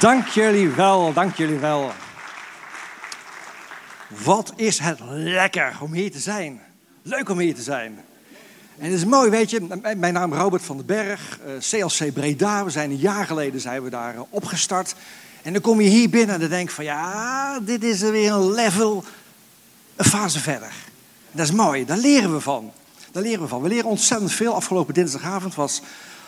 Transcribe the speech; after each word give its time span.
Dank 0.00 0.26
jullie 0.26 0.68
wel, 0.68 1.12
dank 1.12 1.36
jullie 1.36 1.58
wel. 1.58 1.90
Wat 4.24 4.52
is 4.56 4.78
het 4.78 4.98
lekker 5.10 5.76
om 5.80 5.92
hier 5.92 6.10
te 6.10 6.18
zijn. 6.18 6.60
Leuk 7.02 7.28
om 7.28 7.38
hier 7.38 7.54
te 7.54 7.62
zijn. 7.62 8.04
En 8.78 8.84
het 8.84 8.92
is 8.92 9.04
mooi, 9.04 9.30
weet 9.30 9.50
je, 9.50 9.80
mijn 9.96 10.12
naam 10.12 10.32
is 10.32 10.38
Robert 10.38 10.62
van 10.62 10.76
den 10.76 10.86
Berg, 10.86 11.38
eh, 11.40 11.52
CLC 11.58 12.12
Breda. 12.12 12.64
We 12.64 12.70
zijn 12.70 12.90
een 12.90 12.96
jaar 12.96 13.26
geleden 13.26 13.60
zijn 13.60 13.82
we 13.82 13.90
daar 13.90 14.14
eh, 14.14 14.20
opgestart. 14.30 14.94
En 15.42 15.52
dan 15.52 15.62
kom 15.62 15.80
je 15.80 15.88
hier 15.88 16.10
binnen 16.10 16.34
en 16.34 16.40
dan 16.40 16.50
denk 16.50 16.68
je 16.68 16.74
van 16.74 16.84
ja, 16.84 17.60
dit 17.60 17.84
is 17.84 18.00
weer 18.00 18.32
een 18.32 18.52
level, 18.52 19.04
een 19.96 20.04
fase 20.04 20.40
verder. 20.40 20.72
Dat 21.32 21.46
is 21.46 21.52
mooi, 21.52 21.84
daar 21.84 21.98
leren 21.98 22.32
we 22.32 22.40
van. 22.40 22.72
Daar 23.12 23.22
leren 23.22 23.42
we 23.42 23.48
van. 23.48 23.62
We 23.62 23.68
leren 23.68 23.90
ontzettend 23.90 24.32
veel. 24.32 24.54
Afgelopen 24.54 24.94
dinsdagavond 24.94 25.54
was 25.54 25.82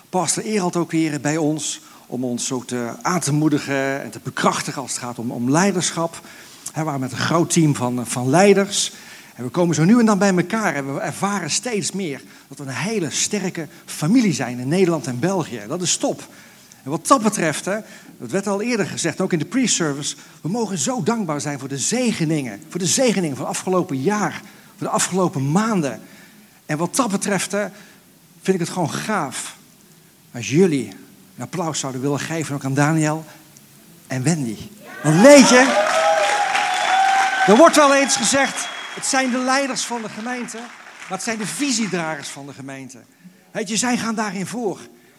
pastor 0.09 0.45
Erald 0.45 0.77
ook 0.77 0.91
weer 0.91 1.21
bij 1.21 1.37
ons 1.37 1.81
om 2.13 2.25
ons 2.25 2.53
ook 2.53 2.67
te, 2.67 2.93
aan 3.03 3.21
te 3.21 3.33
moedigen 3.33 4.03
en 4.03 4.11
te 4.11 4.21
bekrachtigen 4.23 4.83
als 4.83 4.91
het 4.91 5.01
gaat 5.01 5.19
om, 5.19 5.31
om 5.31 5.51
leiderschap. 5.51 6.21
We 6.75 6.83
waren 6.83 7.01
met 7.01 7.13
een 7.13 7.19
groot 7.19 7.51
team 7.51 7.75
van, 7.75 8.07
van 8.07 8.31
leiders. 8.31 8.93
En 9.35 9.45
we 9.45 9.51
komen 9.51 9.75
zo 9.75 9.85
nu 9.85 9.99
en 9.99 10.07
dan 10.07 10.19
bij 10.19 10.37
elkaar 10.37 10.75
en 10.75 10.95
we 10.95 11.01
ervaren 11.01 11.51
steeds 11.51 11.93
meer 11.93 12.23
dat 12.49 12.59
we 12.59 12.65
een 12.65 12.71
hele 12.71 13.11
sterke 13.11 13.69
familie 13.85 14.33
zijn 14.33 14.59
in 14.59 14.69
Nederland 14.69 15.07
en 15.07 15.19
België. 15.19 15.61
Dat 15.69 15.83
is 15.83 15.97
top. 15.97 16.29
En 16.83 16.91
wat 16.91 17.07
dat 17.07 17.23
betreft, 17.23 17.65
dat 17.65 18.31
werd 18.31 18.47
al 18.47 18.63
eerder 18.63 18.87
gezegd, 18.87 19.21
ook 19.21 19.33
in 19.33 19.39
de 19.39 19.45
pre-service, 19.45 20.17
we 20.41 20.49
mogen 20.49 20.79
zo 20.79 21.03
dankbaar 21.03 21.41
zijn 21.41 21.59
voor 21.59 21.69
de 21.69 21.79
zegeningen. 21.79 22.61
Voor 22.69 22.81
de 22.81 22.87
zegeningen 22.87 23.37
van 23.37 23.47
het 23.47 23.57
afgelopen 23.57 24.01
jaar, 24.01 24.41
voor 24.77 24.87
de 24.87 24.93
afgelopen 24.93 25.51
maanden. 25.51 26.01
En 26.67 26.79
wat 26.79 26.97
dat 26.97 27.11
betreft 27.11 27.51
vind 28.43 28.57
ik 28.57 28.59
het 28.59 28.69
gewoon 28.69 28.93
gaaf 28.93 29.57
als 30.33 30.51
jullie 30.51 31.01
applaus 31.43 31.79
zouden 31.79 32.01
willen 32.01 32.21
geven 32.21 32.55
ook 32.55 32.65
aan 32.65 32.75
Daniel 32.75 33.25
en 34.07 34.23
Wendy. 34.23 34.57
Want 35.03 35.21
weet 35.21 35.49
je, 35.49 35.91
er 37.47 37.57
wordt 37.57 37.77
wel 37.77 37.95
eens 37.95 38.17
gezegd, 38.17 38.69
het 38.95 39.07
zijn 39.07 39.31
de 39.31 39.39
leiders 39.39 39.85
van 39.85 40.03
de 40.03 40.09
gemeente, 40.09 40.57
maar 40.57 41.19
het 41.19 41.23
zijn 41.23 41.39
de 41.39 41.47
visiedragers 41.47 42.29
van 42.29 42.47
de 42.47 42.53
gemeente. 42.53 42.99
Je, 43.65 43.77
zij 43.77 43.97
gaan 43.99 44.15
daarin 44.15 44.47
voor. 44.47 44.79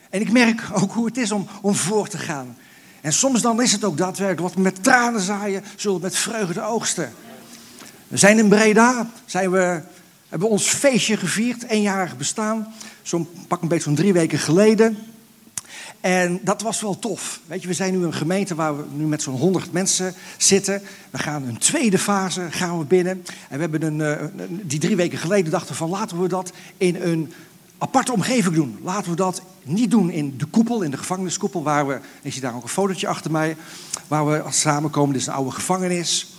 En 0.10 0.22
ik 0.22 0.32
merk 0.32 0.62
ook 0.74 0.92
hoe 0.92 1.06
het 1.06 1.18
is 1.18 1.32
om, 1.32 1.48
om 1.62 1.76
voor 1.76 2.08
te 2.08 2.18
gaan. 2.18 2.58
En 3.02 3.14
soms 3.14 3.42
dan 3.42 3.62
is 3.62 3.72
het 3.72 3.84
ook 3.84 3.98
daadwerkelijk 3.98 4.56
wat 4.56 4.64
met 4.64 4.84
tranen 4.84 5.22
zaaien, 5.22 5.64
zullen 5.76 6.02
met 6.02 6.16
vreugde 6.16 6.62
oogsten. 6.62 7.14
We 8.08 8.18
zijn 8.18 8.38
in 8.38 8.50
Breda, 8.50 9.10
zijn 9.26 9.52
we, 9.52 9.82
hebben 10.30 10.48
we 10.48 10.54
ons 10.54 10.68
feestje 10.68 11.18
gevierd, 11.18 11.64
eenjarig 11.64 12.18
bestaan. 12.18 12.74
Zo'n 13.02 13.30
pak 13.48 13.62
een 13.62 13.68
beetje 13.68 13.84
zo'n 13.84 13.96
drie 13.96 14.14
weken 14.14 14.40
geleden. 14.40 15.13
En 16.04 16.40
dat 16.42 16.62
was 16.62 16.82
wel 16.82 17.00
tof. 17.00 17.40
Weet 17.46 17.62
je, 17.62 17.68
we 17.68 17.74
zijn 17.74 17.98
nu 17.98 18.06
een 18.06 18.14
gemeente 18.14 18.56
waar 18.56 18.78
we 18.78 18.84
nu 18.94 19.06
met 19.06 19.22
zo'n 19.22 19.36
100 19.36 19.72
mensen 19.72 20.14
zitten. 20.38 20.82
We 21.10 21.18
gaan 21.18 21.44
een 21.44 21.58
tweede 21.58 21.98
fase 21.98 22.48
gaan 22.50 22.80
we 22.80 22.86
binnen. 22.86 23.26
En 23.50 23.56
we 23.56 23.62
hebben 23.62 23.84
een, 23.84 24.00
uh, 24.00 24.50
die 24.50 24.80
drie 24.80 24.96
weken 24.96 25.18
geleden 25.18 25.52
dachten 25.52 25.76
van 25.76 25.90
laten 25.90 26.22
we 26.22 26.28
dat 26.28 26.52
in 26.78 26.96
een 26.96 27.34
aparte 27.78 28.14
omgeving 28.14 28.56
doen. 28.56 28.80
Laten 28.82 29.10
we 29.10 29.16
dat 29.16 29.42
niet 29.62 29.92
doen 29.92 30.10
in 30.10 30.38
de 30.38 30.46
koepel, 30.46 30.82
in 30.82 30.92
de 30.92 30.98
gevangeniskoepel, 30.98 31.64
waar 31.64 31.88
we, 31.88 32.00
ik 32.22 32.32
zie 32.32 32.42
daar 32.42 32.56
ook 32.56 32.64
een 32.64 32.70
fotootje 32.70 33.08
achter 33.08 33.32
mij, 33.32 33.58
waar 34.08 34.28
we 34.28 34.44
samenkomen. 34.50 35.14
Dit 35.14 35.22
is 35.22 35.28
een 35.28 35.34
oude 35.34 35.52
gevangenis 35.52 36.33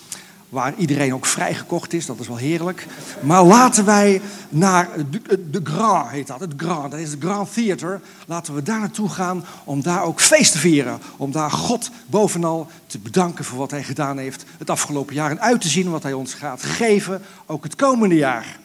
waar 0.48 0.74
iedereen 0.76 1.14
ook 1.14 1.26
vrijgekocht 1.26 1.92
is. 1.92 2.06
Dat 2.06 2.20
is 2.20 2.28
wel 2.28 2.36
heerlijk. 2.36 2.86
Maar 3.20 3.44
laten 3.44 3.84
wij 3.84 4.20
naar 4.48 4.88
de, 5.10 5.50
de 5.50 5.60
Grand, 5.64 6.10
heet 6.10 6.26
dat. 6.26 6.40
Het 6.40 6.52
Grand, 6.56 6.90
dat 6.90 7.00
is 7.00 7.10
het 7.10 7.22
Grand 7.22 7.54
Theater. 7.54 8.00
Laten 8.26 8.54
we 8.54 8.62
daar 8.62 8.80
naartoe 8.80 9.08
gaan 9.08 9.44
om 9.64 9.82
daar 9.82 10.02
ook 10.02 10.20
feest 10.20 10.52
te 10.52 10.58
vieren. 10.58 10.98
Om 11.16 11.32
daar 11.32 11.50
God 11.50 11.90
bovenal 12.06 12.66
te 12.86 12.98
bedanken 12.98 13.44
voor 13.44 13.58
wat 13.58 13.70
hij 13.70 13.84
gedaan 13.84 14.18
heeft 14.18 14.44
het 14.58 14.70
afgelopen 14.70 15.14
jaar. 15.14 15.30
En 15.30 15.40
uit 15.40 15.60
te 15.60 15.68
zien 15.68 15.90
wat 15.90 16.02
hij 16.02 16.12
ons 16.12 16.34
gaat 16.34 16.62
geven, 16.62 17.22
ook 17.46 17.64
het 17.64 17.76
komende 17.76 18.14
jaar. 18.14 18.58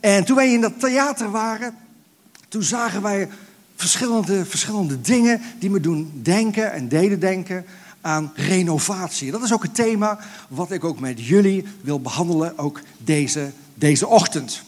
En 0.00 0.24
toen 0.24 0.36
wij 0.36 0.52
in 0.52 0.60
dat 0.60 0.80
theater 0.80 1.30
waren, 1.30 1.74
toen 2.48 2.62
zagen 2.62 3.02
wij 3.02 3.28
verschillende, 3.76 4.44
verschillende 4.44 5.00
dingen 5.00 5.40
die 5.58 5.70
me 5.70 5.80
doen 5.80 6.20
denken 6.22 6.72
en 6.72 6.88
deden 6.88 7.20
denken 7.20 7.64
aan 8.02 8.32
renovatie. 8.34 9.30
Dat 9.30 9.42
is 9.42 9.52
ook 9.52 9.62
het 9.62 9.74
thema 9.74 10.18
wat 10.48 10.70
ik 10.70 10.84
ook 10.84 11.00
met 11.00 11.26
jullie 11.26 11.64
wil 11.80 12.00
behandelen, 12.00 12.58
ook 12.58 12.80
deze, 12.98 13.52
deze 13.74 14.06
ochtend. 14.06 14.62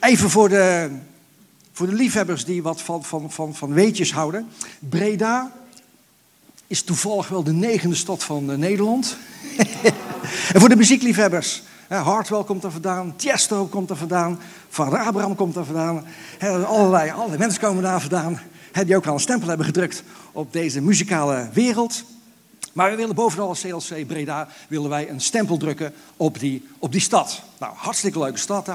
Even 0.00 0.30
voor 0.30 0.48
de, 0.48 0.90
voor 1.72 1.86
de 1.86 1.94
liefhebbers 1.94 2.44
die 2.44 2.62
wat 2.62 2.82
van, 2.82 3.04
van, 3.04 3.30
van, 3.30 3.54
van 3.54 3.72
weetjes 3.72 4.12
houden. 4.12 4.48
Breda 4.78 5.52
is 6.66 6.82
toevallig 6.82 7.28
wel 7.28 7.42
de 7.42 7.52
negende 7.52 7.96
stad 7.96 8.24
van 8.24 8.50
eh, 8.50 8.56
Nederland. 8.56 9.16
en 10.52 10.60
voor 10.60 10.68
de 10.68 10.76
muziekliefhebbers. 10.76 11.62
Hartwell 11.88 12.44
komt 12.44 12.64
er 12.64 12.70
vandaan, 12.70 13.16
Tiesto 13.16 13.66
komt 13.66 13.90
er 13.90 13.96
vandaan, 13.96 14.38
Vader 14.68 14.98
Abraham 14.98 15.34
komt 15.34 15.56
er 15.56 15.64
vandaan. 15.64 16.04
Allerlei, 16.40 17.10
allerlei 17.10 17.38
mensen 17.38 17.60
komen 17.60 17.82
daar 17.82 18.00
vandaan 18.00 18.40
die 18.84 18.96
ook 18.96 19.06
al 19.06 19.14
een 19.14 19.20
stempel 19.20 19.48
hebben 19.48 19.66
gedrukt 19.66 20.02
op 20.32 20.52
deze 20.52 20.80
muzikale 20.80 21.48
wereld. 21.52 22.04
Maar 22.72 22.90
we 22.90 22.96
willen 22.96 23.14
bovenal 23.14 23.48
als 23.48 23.60
CLC 23.60 24.06
Breda 24.06 24.48
willen 24.68 24.90
wij 24.90 25.10
een 25.10 25.20
stempel 25.20 25.56
drukken 25.56 25.92
op 26.16 26.38
die, 26.38 26.66
op 26.78 26.92
die 26.92 27.00
stad. 27.00 27.42
Nou, 27.58 27.72
hartstikke 27.76 28.18
leuke 28.18 28.38
stad, 28.38 28.68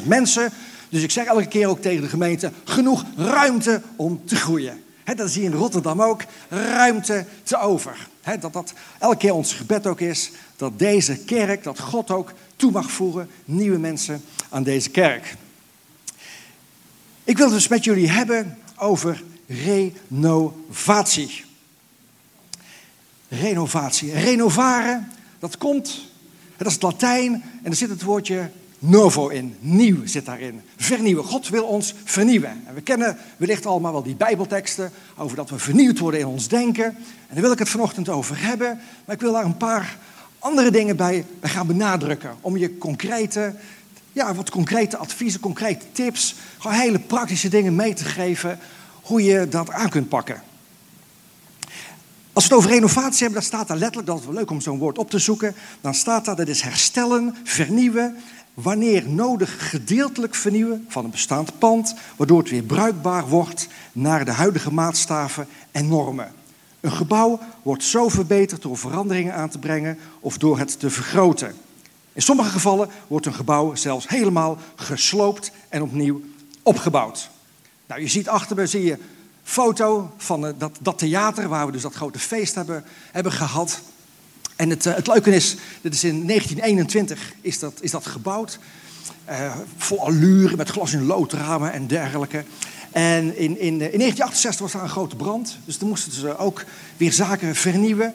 187.000 0.00 0.06
mensen. 0.06 0.52
Dus 0.88 1.02
ik 1.02 1.10
zeg 1.10 1.24
elke 1.24 1.46
keer 1.46 1.68
ook 1.68 1.80
tegen 1.80 2.02
de 2.02 2.08
gemeente, 2.08 2.52
genoeg 2.64 3.04
ruimte 3.16 3.82
om 3.96 4.22
te 4.24 4.36
groeien. 4.36 4.82
dat 5.16 5.30
zie 5.30 5.42
je 5.42 5.48
in 5.48 5.54
Rotterdam 5.54 6.02
ook, 6.02 6.22
ruimte 6.48 7.24
te 7.42 7.58
over. 7.58 8.08
dat 8.40 8.52
dat 8.52 8.72
elke 8.98 9.16
keer 9.16 9.34
ons 9.34 9.52
gebed 9.52 9.86
ook 9.86 10.00
is, 10.00 10.30
dat 10.56 10.78
deze 10.78 11.16
kerk, 11.16 11.62
dat 11.62 11.78
God 11.78 12.10
ook 12.10 12.32
toe 12.56 12.70
mag 12.70 12.90
voeren, 12.90 13.30
nieuwe 13.44 13.78
mensen 13.78 14.22
aan 14.48 14.62
deze 14.62 14.90
kerk. 14.90 15.36
Ik 17.24 17.36
wil 17.36 17.48
dus 17.48 17.68
met 17.68 17.84
jullie 17.84 18.10
hebben 18.10 18.58
over 18.80 19.22
renovatie. 19.46 21.44
Renovatie. 23.28 24.12
Renovaren, 24.12 25.08
dat 25.38 25.58
komt, 25.58 26.08
dat 26.56 26.66
is 26.66 26.72
het 26.72 26.82
Latijn 26.82 27.32
en 27.62 27.70
er 27.70 27.76
zit 27.76 27.90
het 27.90 28.02
woordje 28.02 28.50
novo 28.78 29.28
in. 29.28 29.56
Nieuw 29.60 30.06
zit 30.06 30.24
daarin. 30.24 30.60
Vernieuwen. 30.76 31.24
God 31.24 31.48
wil 31.48 31.64
ons 31.64 31.94
vernieuwen. 32.04 32.62
En 32.66 32.74
we 32.74 32.80
kennen 32.80 33.16
wellicht 33.36 33.66
allemaal 33.66 33.92
wel 33.92 34.02
die 34.02 34.14
Bijbelteksten 34.14 34.92
over 35.16 35.36
dat 35.36 35.50
we 35.50 35.58
vernieuwd 35.58 35.98
worden 35.98 36.20
in 36.20 36.26
ons 36.26 36.48
denken. 36.48 36.84
En 36.84 37.34
daar 37.34 37.42
wil 37.42 37.52
ik 37.52 37.58
het 37.58 37.68
vanochtend 37.68 38.08
over 38.08 38.42
hebben. 38.42 38.80
Maar 39.04 39.14
ik 39.14 39.20
wil 39.20 39.32
daar 39.32 39.44
een 39.44 39.56
paar 39.56 39.98
andere 40.38 40.70
dingen 40.70 40.96
bij 40.96 41.24
gaan 41.40 41.66
benadrukken. 41.66 42.36
Om 42.40 42.56
je 42.56 42.78
concrete 42.78 43.54
ja, 44.12 44.34
wat 44.34 44.50
concrete 44.50 44.96
adviezen, 44.96 45.40
concrete 45.40 45.84
tips. 45.92 46.34
Gewoon 46.58 46.76
hele 46.76 46.98
praktische 46.98 47.48
dingen 47.48 47.74
mee 47.74 47.94
te 47.94 48.04
geven 48.04 48.58
hoe 49.02 49.24
je 49.24 49.48
dat 49.48 49.70
aan 49.70 49.88
kunt 49.88 50.08
pakken. 50.08 50.42
Als 52.32 52.48
we 52.48 52.54
het 52.54 52.64
over 52.64 52.70
renovatie 52.70 53.18
hebben, 53.18 53.40
dan 53.40 53.42
staat 53.42 53.68
daar 53.68 53.76
letterlijk, 53.76 54.06
dat 54.06 54.18
is 54.18 54.24
wel 54.24 54.34
leuk 54.34 54.50
om 54.50 54.60
zo'n 54.60 54.78
woord 54.78 54.98
op 54.98 55.10
te 55.10 55.18
zoeken. 55.18 55.54
Dan 55.80 55.94
staat 55.94 56.24
daar, 56.24 56.36
dat 56.36 56.48
is 56.48 56.60
herstellen, 56.60 57.36
vernieuwen, 57.44 58.16
wanneer 58.54 59.08
nodig 59.08 59.70
gedeeltelijk 59.70 60.34
vernieuwen 60.34 60.84
van 60.88 61.04
een 61.04 61.10
bestaand 61.10 61.58
pand, 61.58 61.94
waardoor 62.16 62.38
het 62.38 62.50
weer 62.50 62.62
bruikbaar 62.62 63.28
wordt 63.28 63.68
naar 63.92 64.24
de 64.24 64.30
huidige 64.30 64.72
maatstaven 64.72 65.46
en 65.70 65.88
normen. 65.88 66.32
Een 66.80 66.92
gebouw 66.92 67.40
wordt 67.62 67.84
zo 67.84 68.08
verbeterd 68.08 68.62
door 68.62 68.78
veranderingen 68.78 69.34
aan 69.34 69.48
te 69.48 69.58
brengen 69.58 69.98
of 70.20 70.38
door 70.38 70.58
het 70.58 70.80
te 70.80 70.90
vergroten. 70.90 71.54
In 72.12 72.22
sommige 72.22 72.50
gevallen 72.50 72.88
wordt 73.06 73.26
een 73.26 73.34
gebouw 73.34 73.74
zelfs 73.74 74.08
helemaal 74.08 74.58
gesloopt 74.76 75.50
en 75.68 75.82
opnieuw 75.82 76.22
opgebouwd. 76.62 77.30
Nou, 77.86 78.00
je 78.00 78.08
ziet 78.08 78.28
achter 78.28 78.56
me 78.56 78.66
zie 78.66 78.84
je 78.84 78.98
foto 79.42 80.12
van 80.16 80.46
eh, 80.46 80.52
dat, 80.58 80.78
dat 80.80 80.98
theater 80.98 81.48
waar 81.48 81.66
we 81.66 81.72
dus 81.72 81.82
dat 81.82 81.94
grote 81.94 82.18
feest 82.18 82.54
hebben, 82.54 82.84
hebben 83.10 83.32
gehad. 83.32 83.80
En 84.56 84.70
het, 84.70 84.86
eh, 84.86 84.94
het 84.94 85.06
leuke 85.06 85.30
is, 85.30 85.56
dit 85.80 85.94
is 85.94 86.04
in 86.04 86.26
1921 86.26 87.32
is 87.40 87.58
dat, 87.58 87.78
is 87.80 87.90
dat 87.90 88.06
gebouwd. 88.06 88.58
Uh, 89.30 89.56
vol 89.76 90.06
allure, 90.06 90.56
met 90.56 90.68
glas 90.68 90.92
in 90.92 91.06
loodramen 91.06 91.72
en 91.72 91.86
dergelijke. 91.86 92.44
En 92.90 93.24
in, 93.24 93.58
in, 93.58 93.58
in 93.58 93.78
1968 93.78 94.60
was 94.60 94.72
daar 94.72 94.82
een 94.82 94.88
grote 94.88 95.16
brand. 95.16 95.58
Dus 95.64 95.76
toen 95.76 95.88
moesten 95.88 96.12
ze 96.12 96.36
ook 96.36 96.64
weer 96.96 97.12
zaken 97.12 97.54
vernieuwen. 97.54 98.14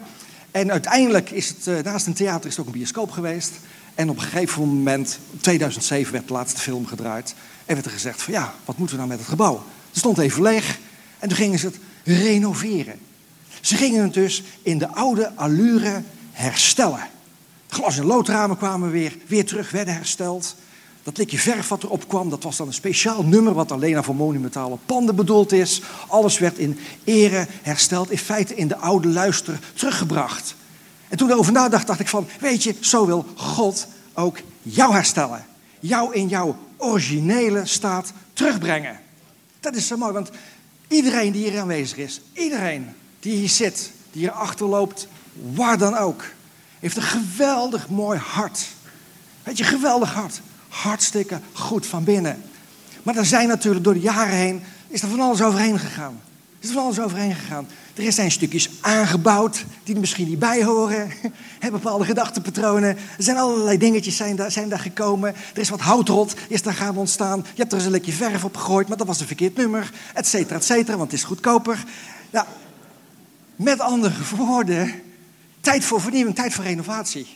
En 0.51 0.71
uiteindelijk 0.71 1.31
is 1.31 1.47
het, 1.47 1.83
naast 1.83 2.07
een 2.07 2.13
theater 2.13 2.49
is 2.49 2.59
ook 2.59 2.65
een 2.65 2.71
bioscoop 2.71 3.11
geweest. 3.11 3.51
En 3.95 4.09
op 4.09 4.15
een 4.15 4.21
gegeven 4.21 4.61
moment, 4.61 5.19
2007, 5.39 6.11
werd 6.13 6.27
de 6.27 6.33
laatste 6.33 6.59
film 6.59 6.85
gedraaid. 6.85 7.35
En 7.65 7.73
werd 7.73 7.85
er 7.85 7.91
gezegd 7.91 8.21
van 8.21 8.33
ja, 8.33 8.53
wat 8.65 8.77
moeten 8.77 8.95
we 8.95 9.01
nou 9.01 9.09
met 9.15 9.19
het 9.19 9.29
gebouw? 9.29 9.63
Het 9.89 9.97
stond 9.97 10.17
even 10.17 10.41
leeg 10.41 10.79
en 11.19 11.27
toen 11.27 11.37
gingen 11.37 11.59
ze 11.59 11.65
het 11.65 11.79
renoveren. 12.03 12.99
Ze 13.61 13.75
gingen 13.75 14.03
het 14.03 14.13
dus 14.13 14.43
in 14.61 14.77
de 14.77 14.87
oude 14.87 15.31
allure 15.35 16.01
herstellen. 16.31 17.07
Glas- 17.67 17.97
en 17.97 18.05
loodramen 18.05 18.57
kwamen 18.57 18.91
weer, 18.91 19.17
weer 19.27 19.45
terug, 19.45 19.71
werden 19.71 19.93
hersteld. 19.93 20.55
Dat 21.03 21.17
likje 21.17 21.37
verf 21.37 21.67
wat 21.67 21.83
erop 21.83 22.07
kwam, 22.07 22.29
dat 22.29 22.43
was 22.43 22.57
dan 22.57 22.67
een 22.67 22.73
speciaal 22.73 23.23
nummer 23.23 23.53
wat 23.53 23.71
alleen 23.71 24.03
voor 24.03 24.15
monumentale 24.15 24.77
panden 24.85 25.15
bedoeld 25.15 25.51
is. 25.51 25.81
Alles 26.07 26.39
werd 26.39 26.57
in 26.57 26.79
ere 27.03 27.47
hersteld, 27.61 28.11
in 28.11 28.17
feite 28.17 28.55
in 28.55 28.67
de 28.67 28.77
oude 28.77 29.07
luister 29.07 29.59
teruggebracht. 29.73 30.55
En 31.15 31.21
toen 31.21 31.29
ik 31.29 31.33
erover 31.33 31.53
nadacht, 31.53 31.87
dacht 31.87 31.99
ik 31.99 32.07
van, 32.07 32.27
weet 32.39 32.63
je, 32.63 32.75
zo 32.79 33.05
wil 33.05 33.25
God 33.35 33.87
ook 34.13 34.37
jou 34.61 34.93
herstellen. 34.93 35.45
Jou 35.79 36.13
in 36.13 36.27
jouw 36.27 36.57
originele 36.77 37.65
staat 37.65 38.13
terugbrengen. 38.33 38.99
Dat 39.59 39.75
is 39.75 39.87
zo 39.87 39.97
mooi, 39.97 40.13
want 40.13 40.29
iedereen 40.87 41.31
die 41.31 41.49
hier 41.49 41.59
aanwezig 41.59 41.97
is, 41.97 42.21
iedereen 42.33 42.89
die 43.19 43.37
hier 43.37 43.49
zit, 43.49 43.91
die 44.11 44.21
hier 44.21 44.31
achterloopt, 44.31 45.07
waar 45.53 45.77
dan 45.77 45.97
ook, 45.97 46.23
heeft 46.79 46.97
een 46.97 47.03
geweldig 47.03 47.89
mooi 47.89 48.19
hart. 48.19 48.67
Weet 49.43 49.57
je, 49.57 49.63
geweldig 49.63 50.13
hart. 50.13 50.41
Hartstikke 50.69 51.39
goed 51.53 51.85
van 51.85 52.03
binnen. 52.03 52.43
Maar 53.03 53.15
er 53.15 53.25
zijn 53.25 53.47
natuurlijk 53.47 53.83
door 53.83 53.93
de 53.93 53.99
jaren 53.99 54.35
heen, 54.35 54.63
is 54.87 55.01
er 55.01 55.09
van 55.09 55.19
alles 55.19 55.41
overheen 55.41 55.79
gegaan. 55.79 56.21
Is 56.65 56.71
van 56.71 56.83
alles 56.83 56.99
overheen 56.99 57.35
gegaan. 57.35 57.67
Er 57.95 58.11
zijn 58.11 58.31
stukjes 58.31 58.69
aangebouwd 58.81 59.65
die 59.83 59.93
er 59.93 59.99
misschien 59.99 60.27
niet 60.27 60.39
bij 60.39 60.63
horen. 60.63 61.11
bepaalde 61.71 62.05
gedachtenpatronen. 62.05 62.89
Er 62.89 63.23
zijn 63.23 63.37
allerlei 63.37 63.77
dingetjes 63.77 64.15
zijn 64.15 64.35
daar, 64.35 64.51
zijn 64.51 64.69
daar 64.69 64.79
gekomen. 64.79 65.35
Er 65.53 65.61
is 65.61 65.69
wat 65.69 65.79
houtrot 65.79 66.33
is 66.47 66.61
daar 66.61 66.73
gaan 66.73 66.97
ontstaan. 66.97 67.39
Je 67.39 67.61
hebt 67.61 67.71
er 67.71 67.77
eens 67.77 67.85
een 67.85 67.91
lekje 67.91 68.11
verf 68.11 68.43
op 68.43 68.57
gegooid, 68.57 68.87
maar 68.87 68.97
dat 68.97 69.07
was 69.07 69.19
een 69.19 69.27
verkeerd 69.27 69.55
nummer. 69.55 69.91
Et 70.13 70.27
cetera, 70.27 70.55
et 70.55 70.63
cetera, 70.63 70.97
want 70.97 71.11
het 71.11 71.19
is 71.19 71.25
goedkoper. 71.25 71.83
Ja, 72.29 72.47
met 73.55 73.79
andere 73.79 74.13
woorden, 74.35 75.01
tijd 75.61 75.85
voor 75.85 76.01
vernieuwing, 76.01 76.35
tijd 76.35 76.53
voor 76.53 76.63
renovatie. 76.63 77.27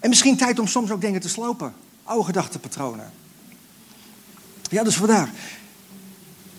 En 0.00 0.08
misschien 0.08 0.36
tijd 0.36 0.58
om 0.58 0.66
soms 0.66 0.90
ook 0.90 1.00
dingen 1.00 1.20
te 1.20 1.28
slopen. 1.28 1.74
Oude 2.04 2.24
gedachtenpatronen. 2.24 3.12
Ja, 4.70 4.82
dus 4.82 4.96
vandaar. 4.96 5.30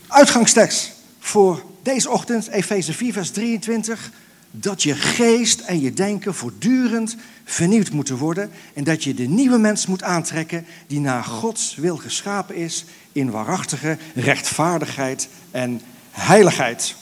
Uitgangstekst 0.08 0.98
voor 1.20 1.64
deze 1.84 2.10
ochtend, 2.10 2.48
Efeze 2.48 2.94
4, 2.94 3.14
vers 3.14 3.32
23. 3.32 4.12
Dat 4.52 4.84
je 4.84 4.96
geest 4.96 5.60
en 5.60 5.80
je 5.80 5.94
denken 5.94 6.36
voortdurend 6.36 7.16
vernieuwd 7.44 7.92
moeten 7.92 8.18
worden. 8.18 8.52
En 8.74 8.84
dat 8.84 9.04
je 9.04 9.14
de 9.14 9.28
nieuwe 9.28 9.58
mens 9.58 9.86
moet 9.86 10.04
aantrekken 10.04 10.66
die 10.88 11.00
naar 11.00 11.24
Gods 11.24 11.76
wil 11.76 11.98
geschapen 11.98 12.56
is. 12.56 12.86
In 13.12 13.32
waarachtige 13.32 13.98
rechtvaardigheid 14.16 15.28
en 15.52 15.82
heiligheid. 16.12 16.96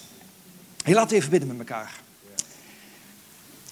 Hey, 0.84 0.94
we 0.94 1.16
even 1.16 1.30
bidden 1.30 1.50
met 1.50 1.58
elkaar. 1.58 1.92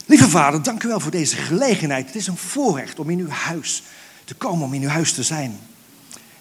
Lieve 0.06 0.30
vader, 0.30 0.64
dank 0.64 0.84
u 0.84 0.88
wel 0.88 1.00
voor 1.00 1.12
deze 1.12 1.36
gelegenheid. 1.36 2.06
Het 2.06 2.16
is 2.16 2.28
een 2.28 2.38
voorrecht 2.38 3.00
om 3.00 3.10
in 3.10 3.20
uw 3.20 3.30
huis 3.30 3.84
te 4.24 4.34
komen, 4.34 4.66
om 4.66 4.74
in 4.74 4.82
uw 4.82 4.90
huis 4.90 5.14
te 5.14 5.24
zijn. 5.24 5.60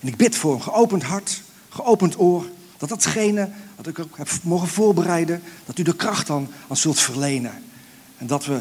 En 0.00 0.08
ik 0.08 0.16
bid 0.16 0.36
voor 0.36 0.54
een 0.54 0.62
geopend 0.62 1.02
hart, 1.02 1.42
geopend 1.68 2.18
oor, 2.18 2.46
dat 2.76 2.88
datgene 2.88 3.50
wat 3.76 3.87
ik 3.87 3.99
ook 3.99 4.17
heb 4.17 4.29
mogen 4.43 4.69
voorbereiden, 4.69 5.43
dat 5.67 5.79
u 5.79 5.82
de 5.82 5.97
kracht 5.97 6.26
dan 6.26 6.49
aan 6.69 6.76
zult 6.76 7.00
verlenen. 7.00 7.53
En 8.19 8.26
dat 8.26 8.44
we 8.44 8.61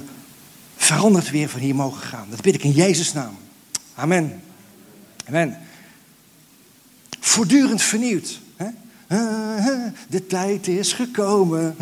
veranderd 0.76 1.30
weer 1.30 1.50
van 1.50 1.60
hier 1.60 1.76
mogen 1.76 2.02
gaan. 2.02 2.28
Dat 2.30 2.42
bid 2.42 2.56
ik 2.56 2.64
in 2.64 2.72
Jezus' 2.72 3.14
naam. 3.14 3.38
Amen. 3.96 4.42
Amen. 5.28 5.58
Voortdurend 7.20 7.82
vernieuwd. 7.82 8.42
De 10.08 10.28
tijd 10.28 10.68
is 10.68 10.94
gekomen, 10.94 11.76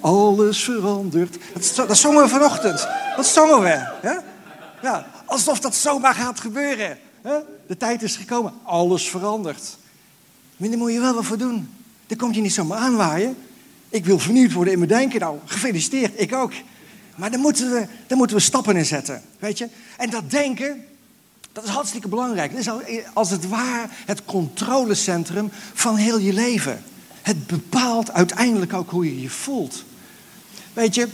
alles 0.00 0.64
verandert. 0.64 1.36
Dat, 1.52 1.88
dat 1.88 1.98
zongen 1.98 2.22
we 2.22 2.28
vanochtend. 2.28 2.88
Dat 3.16 3.26
zongen 3.26 3.60
we. 3.60 4.18
Ja, 4.82 5.06
alsof 5.24 5.60
dat 5.60 5.74
zomaar 5.74 6.14
gaat 6.14 6.40
gebeuren. 6.40 6.98
De 7.66 7.76
tijd 7.76 8.02
is 8.02 8.16
gekomen, 8.16 8.52
alles 8.62 9.08
verandert. 9.10 9.76
Maar 10.56 10.68
daar 10.68 10.78
moet 10.78 10.92
je 10.92 11.00
wel 11.00 11.14
wat 11.14 11.24
voor 11.24 11.38
doen. 11.38 11.77
Daar 12.08 12.18
komt 12.18 12.34
je 12.34 12.40
niet 12.40 12.52
zomaar 12.52 12.78
aanwaaien. 12.78 13.36
Ik 13.88 14.04
wil 14.04 14.18
vernieuwd 14.18 14.52
worden 14.52 14.72
in 14.72 14.78
mijn 14.78 14.90
denken. 14.90 15.20
Nou, 15.20 15.38
gefeliciteerd, 15.44 16.20
ik 16.20 16.34
ook. 16.34 16.52
Maar 17.16 17.30
daar 17.30 17.40
moeten 17.40 17.70
we, 17.70 17.86
daar 18.06 18.18
moeten 18.18 18.36
we 18.36 18.42
stappen 18.42 18.76
in 18.76 18.86
zetten. 18.86 19.22
Weet 19.38 19.58
je? 19.58 19.68
En 19.96 20.10
dat 20.10 20.30
denken, 20.30 20.84
dat 21.52 21.64
is 21.64 21.70
hartstikke 21.70 22.08
belangrijk. 22.08 22.64
Dat 22.64 22.86
is 22.86 23.02
als 23.14 23.30
het 23.30 23.48
ware 23.48 23.86
het 23.90 24.24
controlecentrum 24.24 25.50
van 25.74 25.96
heel 25.96 26.18
je 26.18 26.32
leven. 26.32 26.82
Het 27.22 27.46
bepaalt 27.46 28.12
uiteindelijk 28.12 28.72
ook 28.72 28.90
hoe 28.90 29.04
je 29.04 29.20
je 29.20 29.30
voelt. 29.30 29.84
Weet 30.72 30.94
je, 30.94 31.08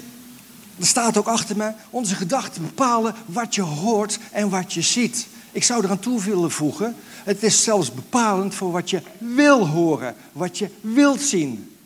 er 0.78 0.86
staat 0.86 1.16
ook 1.16 1.26
achter 1.26 1.56
me, 1.56 1.72
onze 1.90 2.14
gedachten 2.14 2.62
bepalen 2.62 3.14
wat 3.26 3.54
je 3.54 3.62
hoort 3.62 4.18
en 4.32 4.48
wat 4.48 4.72
je 4.72 4.82
ziet. 4.82 5.26
Ik 5.52 5.64
zou 5.64 5.84
eraan 5.84 5.98
toe 5.98 6.22
willen 6.22 6.50
voegen, 6.50 6.96
het 7.24 7.42
is 7.42 7.62
zelfs 7.62 7.94
bepalend 7.94 8.54
voor 8.54 8.70
wat 8.70 8.90
je 8.90 9.02
wil 9.18 9.66
horen, 9.66 10.14
wat 10.32 10.58
je 10.58 10.70
wilt 10.80 11.20
zien. 11.20 11.76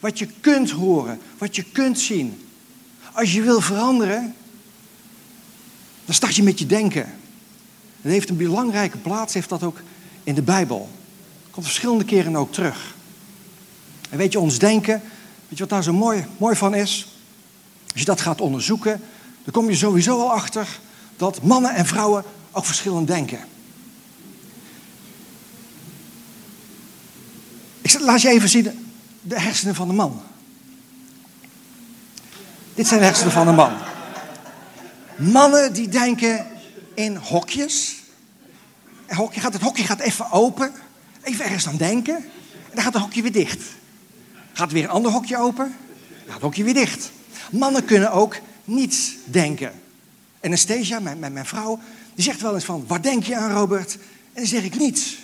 Wat 0.00 0.18
je 0.18 0.28
kunt 0.40 0.70
horen, 0.70 1.20
wat 1.38 1.56
je 1.56 1.62
kunt 1.62 1.98
zien. 1.98 2.48
Als 3.12 3.32
je 3.32 3.42
wil 3.42 3.60
veranderen, 3.60 4.34
dan 6.04 6.14
start 6.14 6.36
je 6.36 6.42
met 6.42 6.58
je 6.58 6.66
denken. 6.66 7.14
Het 8.00 8.12
heeft 8.12 8.28
een 8.28 8.36
belangrijke 8.36 8.98
plaats, 8.98 9.34
heeft 9.34 9.48
dat 9.48 9.62
ook 9.62 9.80
in 10.24 10.34
de 10.34 10.42
Bijbel. 10.42 10.88
Komt 11.50 11.66
verschillende 11.66 12.04
keren 12.04 12.36
ook 12.36 12.52
terug. 12.52 12.94
En 14.10 14.18
weet 14.18 14.32
je, 14.32 14.40
ons 14.40 14.58
denken, 14.58 15.02
weet 15.48 15.58
je 15.58 15.58
wat 15.58 15.68
daar 15.68 15.82
zo 15.82 15.92
mooi, 15.92 16.24
mooi 16.36 16.56
van 16.56 16.74
is? 16.74 17.20
Als 17.92 18.00
je 18.00 18.04
dat 18.04 18.20
gaat 18.20 18.40
onderzoeken, 18.40 19.00
dan 19.44 19.52
kom 19.52 19.68
je 19.68 19.76
sowieso 19.76 20.20
al 20.20 20.32
achter 20.32 20.68
dat 21.16 21.42
mannen 21.42 21.74
en 21.74 21.86
vrouwen 21.86 22.24
ook 22.52 22.64
verschillend 22.64 23.06
denken. 23.06 23.38
Laat 27.98 28.22
je 28.22 28.28
even 28.28 28.48
zien 28.48 28.92
de 29.20 29.40
hersenen 29.40 29.74
van 29.74 29.88
de 29.88 29.94
man. 29.94 30.22
Dit 32.74 32.86
zijn 32.86 33.00
de 33.00 33.06
hersenen 33.06 33.32
van 33.32 33.46
de 33.46 33.52
man. 33.52 33.72
Mannen 35.16 35.72
die 35.72 35.88
denken 35.88 36.46
in 36.94 37.16
hokjes. 37.16 37.96
hokje 39.08 39.40
gaat, 39.40 39.52
het 39.52 39.62
hokje 39.62 39.84
gaat 39.84 40.00
even 40.00 40.30
open. 40.30 40.72
Even 41.22 41.44
ergens 41.44 41.68
aan 41.68 41.76
denken. 41.76 42.16
En 42.16 42.74
dan 42.74 42.82
gaat 42.82 42.92
het 42.92 43.02
hokje 43.02 43.22
weer 43.22 43.32
dicht. 43.32 43.62
Gaat 44.52 44.72
weer 44.72 44.82
een 44.82 44.90
ander 44.90 45.12
hokje 45.12 45.38
open. 45.38 45.76
Gaat 46.24 46.34
het 46.34 46.42
hokje 46.42 46.64
weer 46.64 46.74
dicht. 46.74 47.10
Mannen 47.50 47.84
kunnen 47.84 48.12
ook 48.12 48.36
niets 48.64 49.14
denken. 49.24 49.72
En 50.40 50.48
Anastasia, 50.48 50.98
mijn, 51.00 51.18
mijn, 51.18 51.32
mijn 51.32 51.46
vrouw, 51.46 51.80
die 52.14 52.24
zegt 52.24 52.40
wel 52.40 52.54
eens 52.54 52.64
van... 52.64 52.84
Waar 52.86 53.02
denk 53.02 53.24
je 53.24 53.36
aan, 53.36 53.52
Robert? 53.52 53.94
En 53.94 54.00
dan 54.34 54.46
zeg 54.46 54.62
ik 54.62 54.78
niets. 54.78 55.18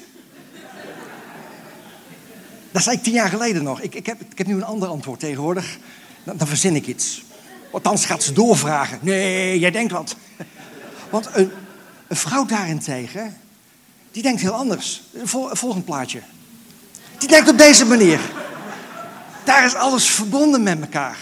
Dat 2.74 2.82
zei 2.82 2.96
ik 2.96 3.02
tien 3.02 3.12
jaar 3.12 3.28
geleden 3.28 3.62
nog. 3.62 3.80
Ik, 3.80 3.94
ik, 3.94 4.06
heb, 4.06 4.20
ik 4.20 4.38
heb 4.38 4.46
nu 4.46 4.54
een 4.54 4.64
ander 4.64 4.88
antwoord 4.88 5.20
tegenwoordig. 5.20 5.78
Dan, 6.24 6.46
verzin 6.46 6.74
ik 6.74 6.86
iets. 6.86 7.24
Althans 7.70 8.06
gaat 8.06 8.22
ze 8.22 8.32
doorvragen. 8.32 8.98
Nee, 9.02 9.58
jij 9.58 9.70
denkt 9.70 9.92
wat. 9.92 10.16
Want 11.10 11.28
een, 11.32 11.50
een 12.08 12.16
vrouw 12.16 12.46
daarentegen, 12.46 13.36
die 14.10 14.22
denkt 14.22 14.40
heel 14.40 14.52
anders. 14.52 15.02
volgend 15.52 15.84
plaatje. 15.84 16.22
Die 17.18 17.28
denkt 17.28 17.48
op 17.48 17.58
deze 17.58 17.84
manier. 17.84 18.20
Daar 19.44 19.64
is 19.64 19.74
alles 19.74 20.06
verbonden 20.06 20.62
met 20.62 20.80
elkaar. 20.80 21.18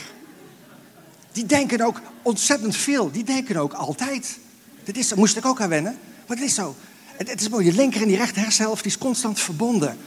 Die 1.32 1.46
denken 1.46 1.80
ook 1.80 2.00
ontzettend 2.22 2.76
veel. 2.76 3.10
Die 3.10 3.24
denken 3.24 3.56
ook 3.56 3.72
altijd. 3.72 4.38
Dat 4.84 4.96
is, 4.96 5.14
moest 5.14 5.36
ik 5.36 5.46
ook 5.46 5.60
aan 5.60 5.68
wennen. 5.68 5.98
Maar 6.26 6.36
het 6.36 6.46
is 6.46 6.54
zo. 6.54 6.76
Het, 7.16 7.30
het 7.30 7.40
is 7.40 7.48
mooi. 7.48 7.64
Je 7.64 7.72
linker 7.72 8.02
en 8.02 8.08
die 8.08 8.16
rechter 8.16 8.42
hersenhelft 8.42 8.84
is 8.84 8.98
constant 8.98 9.40
verbonden. 9.40 9.98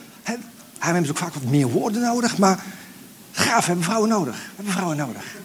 He, 0.80 0.86
hebben 0.86 1.06
ze 1.06 1.12
ook 1.12 1.18
vaak 1.18 1.34
wat 1.34 1.44
meer 1.44 1.68
woorden 1.68 2.02
nodig. 2.02 2.38
Maar 2.38 2.64
gaaf, 3.32 3.66
hebben 3.66 3.86
vrouwen 3.86 4.10
nodig. 4.10 4.36
We 4.36 4.52
hebben 4.56 4.74
vrouwen 4.74 4.98
nodig. 4.98 5.36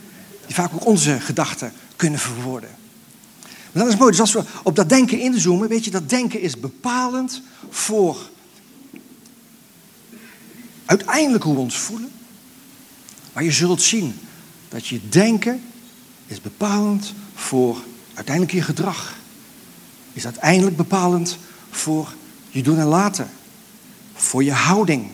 Die 0.46 0.54
vaak 0.54 0.74
ook 0.74 0.86
onze 0.86 1.20
gedachten 1.20 1.72
kunnen 1.96 2.20
verwoorden. 2.20 2.70
Maar 3.72 3.82
dat 3.84 3.92
is 3.92 3.98
mooi. 3.98 4.10
Dus 4.10 4.20
als 4.20 4.32
we 4.32 4.42
op 4.62 4.76
dat 4.76 4.88
denken 4.88 5.18
inzoomen, 5.18 5.68
weet 5.68 5.84
je, 5.84 5.90
dat 5.90 6.08
denken 6.08 6.40
is 6.40 6.60
bepalend 6.60 7.42
voor 7.70 8.16
uiteindelijk 10.84 11.44
hoe 11.44 11.54
we 11.54 11.60
ons 11.60 11.78
voelen. 11.78 12.10
Maar 13.32 13.44
je 13.44 13.52
zult 13.52 13.82
zien 13.82 14.14
dat 14.68 14.86
je 14.86 15.08
denken 15.08 15.62
is 16.26 16.40
bepalend 16.40 17.14
voor 17.34 17.76
uiteindelijk 18.14 18.56
je 18.56 18.62
gedrag. 18.62 19.14
Is 20.12 20.24
uiteindelijk 20.24 20.76
bepalend 20.76 21.38
voor 21.70 22.12
je 22.48 22.62
doen 22.62 22.78
en 22.78 22.86
laten. 22.86 23.30
Voor 24.14 24.44
je 24.44 24.52
houding. 24.52 25.10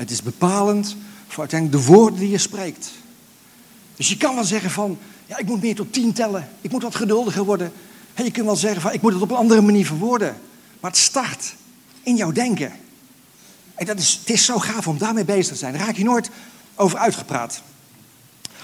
Het 0.00 0.10
is 0.10 0.22
bepalend 0.22 0.96
voor 1.26 1.38
uiteindelijk 1.38 1.82
de 1.82 1.92
woorden 1.92 2.18
die 2.18 2.30
je 2.30 2.38
spreekt. 2.38 2.90
Dus 3.96 4.08
je 4.08 4.16
kan 4.16 4.34
wel 4.34 4.44
zeggen 4.44 4.70
van, 4.70 4.98
ja, 5.26 5.38
ik 5.38 5.46
moet 5.46 5.62
meer 5.62 5.74
tot 5.74 5.92
tien 5.92 6.12
tellen. 6.12 6.48
Ik 6.60 6.70
moet 6.70 6.82
wat 6.82 6.94
geduldiger 6.94 7.44
worden. 7.44 7.72
En 8.14 8.24
je 8.24 8.30
kunt 8.30 8.46
wel 8.46 8.56
zeggen 8.56 8.82
van, 8.82 8.92
ik 8.92 9.02
moet 9.02 9.12
het 9.12 9.22
op 9.22 9.30
een 9.30 9.36
andere 9.36 9.60
manier 9.60 9.86
verwoorden. 9.86 10.36
Maar 10.80 10.90
het 10.90 11.00
start 11.00 11.54
in 12.02 12.16
jouw 12.16 12.32
denken. 12.32 12.72
En 13.74 13.86
dat 13.86 13.98
is, 13.98 14.18
het 14.20 14.30
is 14.30 14.44
zo 14.44 14.58
gaaf 14.58 14.88
om 14.88 14.98
daarmee 14.98 15.24
bezig 15.24 15.52
te 15.52 15.58
zijn. 15.58 15.72
Daar 15.72 15.86
raak 15.86 15.96
je 15.96 16.04
nooit 16.04 16.30
over 16.74 16.98
uitgepraat. 16.98 17.62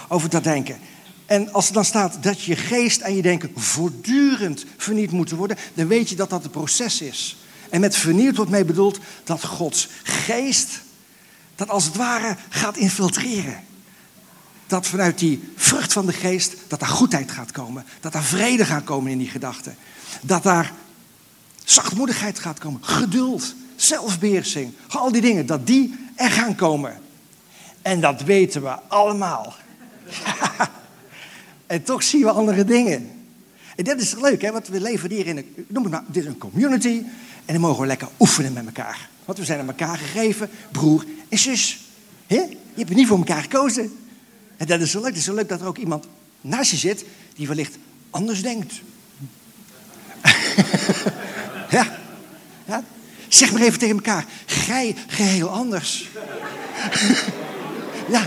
Over 0.09 0.29
dat 0.29 0.45
denken. 0.45 0.79
En 1.27 1.53
als 1.53 1.69
er 1.69 1.75
dan 1.75 1.85
staat 1.85 2.23
dat 2.23 2.43
je 2.43 2.57
geest 2.57 3.01
en 3.01 3.17
je 3.17 3.23
denken 3.23 3.53
voortdurend 3.55 4.65
vernieuwd 4.77 5.11
moeten 5.11 5.37
worden, 5.37 5.57
dan 5.75 5.87
weet 5.87 6.09
je 6.09 6.17
dat 6.17 6.31
dat 6.31 6.45
een 6.45 6.51
proces 6.51 7.01
is. 7.01 7.37
En 7.71 7.81
met 7.81 7.97
vernieuwd 7.97 8.37
wordt 8.37 8.51
mee 8.51 8.65
bedoeld 8.65 8.99
dat 9.25 9.45
Gods 9.45 9.89
geest 10.03 10.85
dat 11.57 11.69
als 11.69 11.85
het 11.85 11.97
ware 11.97 12.37
gaat 12.49 12.77
infiltreren. 12.77 13.65
Dat 14.67 14.87
vanuit 14.87 15.19
die 15.19 15.53
vrucht 15.57 15.93
van 15.93 16.07
de 16.07 16.13
geest, 16.13 16.57
dat 16.67 16.81
daar 16.81 16.89
goedheid 16.89 17.31
gaat 17.31 17.51
komen. 17.51 17.85
Dat 18.01 18.13
daar 18.13 18.25
vrede 18.25 18.65
gaat 18.65 18.85
komen 18.85 19.13
in 19.13 19.19
die 19.19 19.29
gedachten. 19.29 19.77
Dat 20.21 20.43
daar 20.43 20.73
zachtmoedigheid 21.65 22.39
gaat 22.39 22.59
komen. 22.59 22.85
Geduld, 22.85 23.55
zelfbeheersing. 23.77 24.73
Al 24.89 25.13
die 25.13 25.21
dingen, 25.21 25.47
dat 25.47 25.67
die 25.67 25.95
er 26.15 26.31
gaan 26.31 26.55
komen. 26.55 27.01
En 27.83 28.01
dat 28.01 28.23
weten 28.23 28.63
we 28.63 28.79
allemaal. 28.89 29.55
en 31.67 31.83
toch 31.83 32.03
zien 32.03 32.23
we 32.23 32.31
andere 32.31 32.65
dingen. 32.65 33.11
En 33.77 33.85
dat 33.85 34.01
is 34.01 34.15
leuk, 34.15 34.43
hè? 34.43 34.53
want 34.53 34.69
we 34.69 34.81
leven 34.81 35.11
hier 35.11 35.27
in 35.27 35.37
een, 35.37 35.67
noem 35.69 35.83
het 35.83 35.93
maar, 35.93 36.05
dit 36.07 36.23
is 36.23 36.29
een 36.29 36.39
community. 36.39 37.03
En 37.45 37.53
dan 37.53 37.61
mogen 37.61 37.81
we 37.81 37.87
lekker 37.87 38.09
oefenen 38.19 38.53
met 38.53 38.67
elkaar. 38.67 39.09
Want 39.27 39.39
we 39.39 39.45
zijn 39.45 39.59
aan 39.61 39.69
elkaar 39.69 39.99
gegeven, 39.99 40.51
broer 40.73 41.05
en 41.29 41.39
zus. 41.39 41.81
He? 42.27 42.37
Je 42.75 42.85
hebt 42.85 42.95
niet 42.95 43.07
voor 43.07 43.19
elkaar 43.19 43.43
gekozen. 43.43 43.97
En 44.57 44.67
dat 44.67 44.81
is 44.81 44.91
zo 44.91 44.99
leuk. 44.99 45.09
Het 45.09 45.17
is 45.17 45.25
zo 45.25 45.35
leuk 45.35 45.49
dat 45.49 45.61
er 45.61 45.67
ook 45.67 45.79
iemand 45.79 46.07
naast 46.41 46.71
je 46.71 46.77
zit 46.77 47.05
die 47.35 47.49
wellicht 47.49 47.79
anders 48.11 48.43
denkt. 48.43 48.81
ja. 51.71 52.05
Zeg 53.29 53.53
maar 53.53 53.63
even 53.63 53.79
tegen 53.79 53.95
elkaar. 53.95 54.25
Gij 54.47 54.97
geheel 55.07 55.49
anders. 55.49 56.09
ja. 58.09 58.27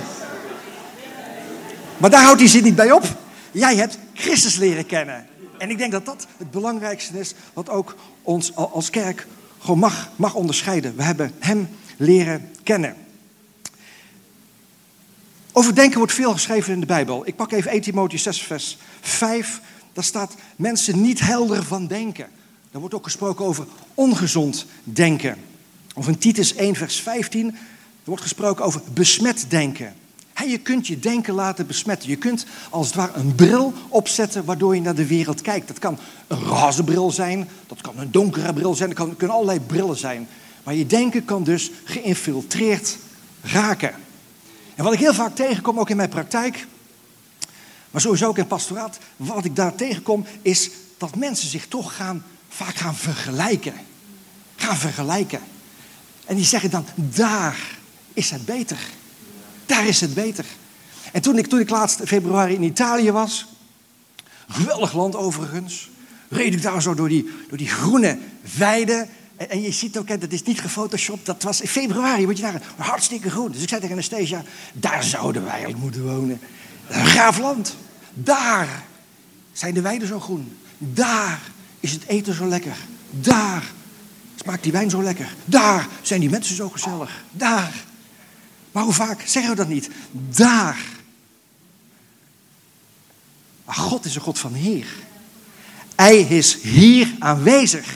Maar 1.98 2.10
daar 2.10 2.24
houdt 2.24 2.40
hij 2.40 2.50
zich 2.50 2.62
niet 2.62 2.76
bij 2.76 2.92
op. 2.92 3.04
Jij 3.52 3.76
hebt 3.76 3.98
Christus 4.14 4.56
leren 4.56 4.86
kennen. 4.86 5.28
En 5.58 5.70
ik 5.70 5.78
denk 5.78 5.92
dat 5.92 6.06
dat 6.06 6.28
het 6.38 6.52
belangrijkste 6.52 7.20
is 7.20 7.34
wat 7.54 7.70
ook 7.70 7.96
ons 8.22 8.56
als 8.56 8.90
kerk 8.90 9.28
gewoon 9.60 9.80
mag, 9.80 10.10
mag 10.16 10.34
onderscheiden. 10.34 10.96
We 10.96 11.04
hebben 11.04 11.32
hem 11.40 11.70
leren 11.98 12.52
kennen. 12.64 12.96
Over 15.52 15.76
denken 15.76 15.98
wordt 15.98 16.14
veel 16.14 16.32
geschreven 16.32 16.74
in 16.74 16.80
de 16.80 16.86
Bijbel. 16.86 17.28
Ik 17.28 17.36
pak 17.36 17.52
even 17.52 17.72
1 17.72 17.82
Timotheüs 17.82 18.22
6 18.22 18.42
vers 18.42 18.78
5. 19.02 19.62
Daar 19.94 20.04
staat 20.04 20.36
mensen 20.56 21.02
niet 21.02 21.20
helder 21.20 21.64
van 21.64 21.88
denken. 21.88 22.28
Er 22.72 22.80
wordt 22.80 22.94
ook 22.94 23.04
gesproken 23.04 23.46
over 23.46 23.66
ongezond 23.94 24.66
denken. 24.84 25.38
Of 25.96 26.08
in 26.08 26.18
Titus 26.18 26.56
1 26.56 26.76
vers 26.76 27.02
15 27.02 27.48
er 27.48 27.56
wordt 28.16 28.22
gesproken 28.22 28.66
over 28.66 28.82
besmet 28.94 29.46
denken. 29.48 29.94
Je 30.48 30.58
kunt 30.58 30.88
je 30.88 31.00
denken 31.00 31.34
laten 31.34 31.68
besmetten. 31.68 32.10
Je 32.10 32.16
kunt 32.16 32.46
als 32.70 32.88
het 32.88 32.96
ware 32.96 33.14
een 33.14 33.36
bril 33.36 33.74
opzetten 33.88 34.46
waardoor 34.46 34.76
je 34.76 34.82
naar 34.82 34.96
de 34.96 35.08
wereld 35.08 35.42
kijkt. 35.42 35.68
Dat 35.68 35.80
kan 35.80 35.98
een 36.28 36.44
roze 36.44 37.10
zijn, 37.10 37.50
dat 37.68 37.82
kan 37.82 38.00
een 38.00 38.12
donkere 38.12 38.54
bril 38.54 38.76
zijn, 38.76 38.90
dat 38.90 38.98
kan, 38.98 39.16
kunnen 39.16 39.36
allerlei 39.36 39.60
brillen 39.60 39.98
zijn. 39.98 40.28
Maar 40.64 40.76
je 40.76 40.86
denken 40.86 41.26
kan 41.26 41.44
dus 41.44 41.72
geïnfiltreerd 41.84 42.98
raken. 43.42 43.94
En 44.76 44.84
wat 44.84 44.94
ik 44.94 45.00
heel 45.00 45.14
vaak 45.14 45.36
tegenkom, 45.36 45.80
ook 45.80 45.90
in 45.90 45.98
mijn 45.98 46.10
praktijk, 46.10 46.68
maar 47.92 48.02
sowieso 48.02 48.28
ook 48.28 48.38
in 48.38 48.48
pastoraat, 48.48 48.98
wat 49.16 49.46
ik 49.46 49.56
daar 49.56 49.76
tegenkom, 49.76 50.26
is 50.42 50.70
dat 50.98 51.16
mensen 51.16 51.50
zich 51.50 51.68
toch 51.68 51.96
gaan, 51.96 52.24
vaak 52.50 52.76
gaan 52.76 52.96
vergelijken. 52.96 53.74
Gaan 54.56 54.78
vergelijken. 54.78 55.40
En 56.26 56.36
die 56.36 56.46
zeggen 56.46 56.70
dan, 56.70 56.86
daar 56.96 57.78
is 58.14 58.30
het 58.30 58.46
beter. 58.46 58.78
Daar 59.70 59.88
is 59.88 60.02
het 60.02 60.14
beter. 60.14 60.46
En 61.12 61.22
toen 61.22 61.38
ik, 61.38 61.48
toen 61.48 61.60
ik 61.60 61.70
laatst 61.70 62.02
februari 62.06 62.54
in 62.54 62.64
Italië 62.64 63.12
was, 63.12 63.46
geweldig 64.48 64.94
land 64.94 65.16
overigens, 65.16 65.90
reed 66.30 66.54
ik 66.54 66.62
daar 66.62 66.82
zo 66.82 66.94
door 66.94 67.10
die, 67.10 67.30
door 67.50 67.58
die 67.58 67.68
groene 67.68 68.18
weiden. 68.58 69.10
En, 69.36 69.50
en 69.50 69.62
je 69.62 69.72
ziet 69.72 69.98
ook, 69.98 70.22
dat 70.22 70.32
is 70.32 70.44
niet 70.44 70.62
gefotoshopt, 70.62 71.26
dat 71.26 71.44
was 71.44 71.62
in 71.62 71.68
februari, 71.68 72.26
moet 72.26 72.38
je 72.38 72.44
daar 72.44 72.62
hartstikke 72.76 73.30
groen. 73.30 73.52
Dus 73.52 73.62
ik 73.62 73.70
zei 73.70 73.82
tegen 73.82 73.96
Anastasia, 73.96 74.44
daar 74.74 75.04
zouden 75.04 75.42
wij 75.42 75.52
eigenlijk 75.52 75.82
moeten 75.82 76.04
wonen. 76.04 76.40
Een 76.88 77.06
gaaf 77.06 77.40
land. 77.40 77.76
Daar 78.14 78.84
zijn 79.52 79.74
de 79.74 79.82
weiden 79.82 80.08
zo 80.08 80.20
groen. 80.20 80.58
Daar 80.78 81.42
is 81.80 81.92
het 81.92 82.06
eten 82.06 82.34
zo 82.34 82.46
lekker. 82.46 82.78
Daar 83.10 83.72
smaakt 84.36 84.64
die 84.64 84.72
wijn 84.72 84.90
zo 84.90 85.04
lekker. 85.04 85.36
Daar 85.46 85.88
zijn 86.02 86.20
die 86.20 86.30
mensen 86.30 86.56
zo 86.56 86.70
gezellig. 86.70 87.24
Daar. 87.32 87.88
Maar 88.72 88.84
hoe 88.84 88.94
vaak 88.94 89.22
zeggen 89.26 89.52
we 89.52 89.58
dat 89.58 89.68
niet? 89.68 89.90
Daar. 90.12 90.86
Maar 93.66 93.76
God 93.76 94.06
is 94.06 94.16
een 94.16 94.22
God 94.22 94.40
van 94.40 94.54
Heer. 94.54 94.88
Hij 95.96 96.20
is 96.20 96.62
hier 96.62 97.16
aanwezig. 97.20 97.94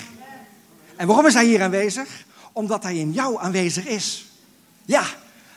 En 0.96 1.08
waarom 1.08 1.26
is 1.26 1.34
hij 1.34 1.46
hier 1.46 1.62
aanwezig? 1.62 2.26
Omdat 2.52 2.84
hij 2.84 2.98
in 2.98 3.12
jou 3.12 3.42
aanwezig 3.42 3.86
is. 3.86 4.26
Ja, 4.86 5.06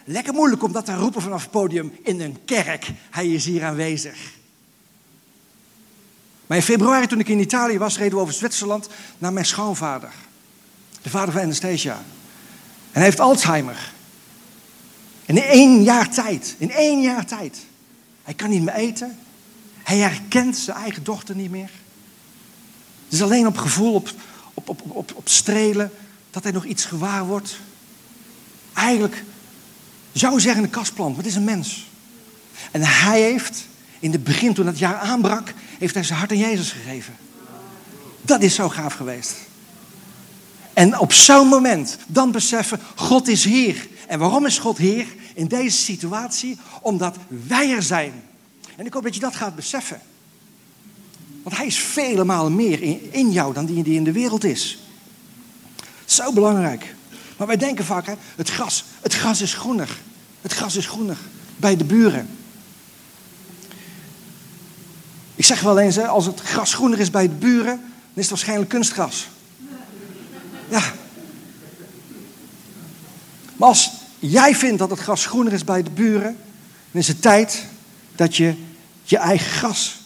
lekker 0.05 0.35
moeilijk 0.35 0.63
om 0.63 0.73
dat 0.73 0.85
te 0.85 0.95
roepen 0.95 1.23
vanaf 1.23 1.43
het 1.43 1.51
podium 1.51 1.99
in 2.03 2.21
een 2.21 2.45
kerk. 2.45 2.91
Hij 3.11 3.29
is 3.29 3.45
hier 3.45 3.65
aanwezig. 3.65 4.17
Maar 6.47 6.57
in 6.57 6.63
februari, 6.63 7.07
toen 7.07 7.21
ik 7.21 7.29
in 7.29 7.41
Italië 7.41 7.79
was, 7.79 7.99
reden 7.99 8.15
we 8.15 8.21
over 8.21 8.35
Zwitserland 8.35 8.89
naar 9.19 9.33
mijn 9.33 9.47
schoonvader. 9.47 10.13
De 11.03 11.11
vader 11.11 11.33
van 11.33 11.43
Anastasia. 11.43 11.95
En 11.95 12.93
hij 12.93 13.05
heeft 13.05 13.21
Alzheimer. 13.21 13.93
In 15.27 15.43
één 15.43 15.83
jaar 15.83 16.09
tijd, 16.09 16.55
in 16.59 16.71
één 16.71 17.03
jaar 17.03 17.27
tijd. 17.27 17.59
Hij 18.23 18.35
kan 18.35 18.51
niet 18.51 18.63
meer 18.63 18.75
eten. 18.75 19.19
Hij 19.83 19.99
herkent 19.99 20.57
zijn 20.57 20.77
eigen 20.77 21.05
dochter 21.05 21.37
niet 21.37 21.51
meer. 21.51 21.71
Het 23.05 23.15
is 23.15 23.23
alleen 23.23 23.47
op 23.47 23.57
gevoel, 23.57 23.95
op, 23.95 24.11
op, 24.55 24.69
op, 24.69 24.81
op, 24.89 25.13
op 25.15 25.29
strelen, 25.29 25.93
dat 26.31 26.43
hij 26.43 26.53
nog 26.53 26.65
iets 26.65 26.85
gewaar 26.85 27.27
wordt. 27.27 27.59
Eigenlijk 28.73 29.25
zou 30.13 30.41
zeggen 30.41 30.63
een 30.63 30.71
kastplant, 30.71 31.17
maar 31.17 31.25
het 31.25 31.33
is 31.33 31.39
een 31.39 31.45
mens. 31.45 31.87
En 32.71 32.83
hij 32.83 33.21
heeft, 33.21 33.67
in 33.99 34.13
het 34.13 34.25
begin 34.25 34.55
toen 34.55 34.67
het 34.67 34.79
jaar 34.79 34.97
aanbrak, 34.97 35.55
heeft 35.79 35.95
hij 35.95 36.03
zijn 36.05 36.19
hart 36.19 36.31
aan 36.31 36.39
Jezus 36.39 36.71
gegeven. 36.73 37.17
Dat 38.23 38.43
is 38.43 38.55
zo 38.55 38.69
gaaf 38.69 38.95
geweest. 38.95 39.35
En 40.73 40.99
op 40.99 41.13
zo'n 41.13 41.49
moment 41.49 41.99
dan 42.07 42.31
beseffen, 42.31 42.81
God 42.95 43.29
is 43.29 43.45
hier. 43.45 43.89
En 44.07 44.19
waarom 44.19 44.47
is 44.47 44.59
God 44.59 44.79
hier 44.79 45.07
in 45.35 45.47
deze 45.47 45.77
situatie? 45.77 46.59
Omdat 46.81 47.17
wij 47.29 47.71
er 47.71 47.83
zijn. 47.83 48.23
En 48.77 48.87
ik 48.87 48.93
hoop 48.93 49.03
dat 49.03 49.15
je 49.15 49.21
dat 49.21 49.37
gaat 49.37 49.57
beseffen. 49.57 50.01
Want 51.43 51.57
hij 51.57 51.67
is 51.67 51.79
vele 51.79 52.25
malen 52.25 52.55
meer 52.55 52.83
in, 52.83 53.13
in 53.13 53.31
jou 53.31 53.55
dan 53.55 53.67
die, 53.67 53.83
die 53.83 53.95
in 53.95 54.05
de 54.05 54.13
wereld 54.13 54.45
is. 54.45 54.79
Zo 56.05 56.33
belangrijk. 56.33 56.95
Maar 57.37 57.47
wij 57.47 57.57
denken 57.57 57.85
vaak, 57.85 58.07
hè, 58.07 58.15
het, 58.37 58.51
gras, 58.51 58.85
het 59.01 59.15
gras 59.15 59.41
is 59.41 59.55
groener. 59.55 59.99
Het 60.41 60.53
gras 60.53 60.77
is 60.77 60.87
groener 60.87 61.17
bij 61.57 61.77
de 61.77 61.85
buren. 61.85 62.29
Ik 65.35 65.45
zeg 65.45 65.61
wel 65.61 65.79
eens, 65.79 65.97
hè, 65.97 66.07
als 66.07 66.27
het 66.27 66.41
gras 66.41 66.75
groener 66.75 66.99
is 66.99 67.11
bij 67.11 67.29
de 67.29 67.35
buren, 67.35 67.77
dan 67.77 68.15
is 68.15 68.23
het 68.23 68.31
waarschijnlijk 68.31 68.71
kunstgras. 68.71 69.29
Ja. 70.69 70.93
Maar 73.57 73.69
als 73.69 73.91
jij 74.19 74.55
vindt 74.55 74.79
dat 74.79 74.91
het 74.91 74.99
gras 74.99 75.27
groener 75.27 75.53
is 75.53 75.65
bij 75.65 75.83
de 75.83 75.91
buren, 75.91 76.37
dan 76.91 77.01
is 77.01 77.09
het 77.09 77.23
tijd 77.23 77.65
dat 78.15 78.37
je 78.37 78.55
je 79.03 79.17
eigen 79.17 79.51
gras 79.51 80.01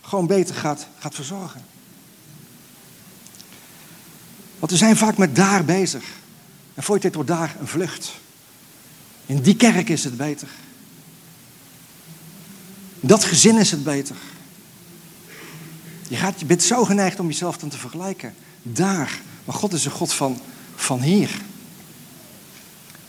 gewoon 0.00 0.26
beter 0.26 0.54
gaat, 0.54 0.86
gaat 0.98 1.14
verzorgen. 1.14 1.64
Want 4.58 4.72
we 4.72 4.76
zijn 4.76 4.96
vaak 4.96 5.16
met 5.16 5.36
daar 5.36 5.64
bezig. 5.64 6.04
En 6.74 6.82
voor 6.82 6.96
je 6.96 7.06
het 7.06 7.14
wordt 7.14 7.30
daar 7.30 7.56
een 7.60 7.66
vlucht. 7.66 8.12
In 9.26 9.40
die 9.40 9.56
kerk 9.56 9.88
is 9.88 10.04
het 10.04 10.16
beter. 10.16 10.48
In 13.00 13.08
dat 13.08 13.24
gezin 13.24 13.58
is 13.58 13.70
het 13.70 13.84
beter. 13.84 14.16
Je, 16.08 16.16
gaat, 16.16 16.40
je 16.40 16.46
bent 16.46 16.62
zo 16.62 16.84
geneigd 16.84 17.20
om 17.20 17.26
jezelf 17.26 17.58
dan 17.58 17.68
te 17.68 17.78
vergelijken. 17.78 18.34
Daar. 18.62 19.20
Maar 19.44 19.54
God 19.54 19.72
is 19.72 19.84
een 19.84 19.90
God 19.90 20.12
van, 20.12 20.40
van 20.74 21.00
hier. 21.00 21.40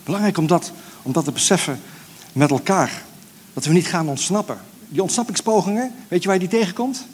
Belangrijk 0.06 0.38
om 0.38 0.46
dat, 0.46 0.72
te 1.24 1.32
beseffen 1.32 1.80
met 2.32 2.50
elkaar. 2.50 3.02
Dat 3.52 3.64
we 3.64 3.72
niet 3.72 3.86
gaan 3.86 4.08
ontsnappen 4.08 4.58
die 4.88 5.02
ontsnappingspogingen, 5.02 5.92
weet 6.08 6.22
je 6.22 6.28
waar 6.28 6.40
je 6.40 6.48
die 6.48 6.58
tegenkomt? 6.58 7.06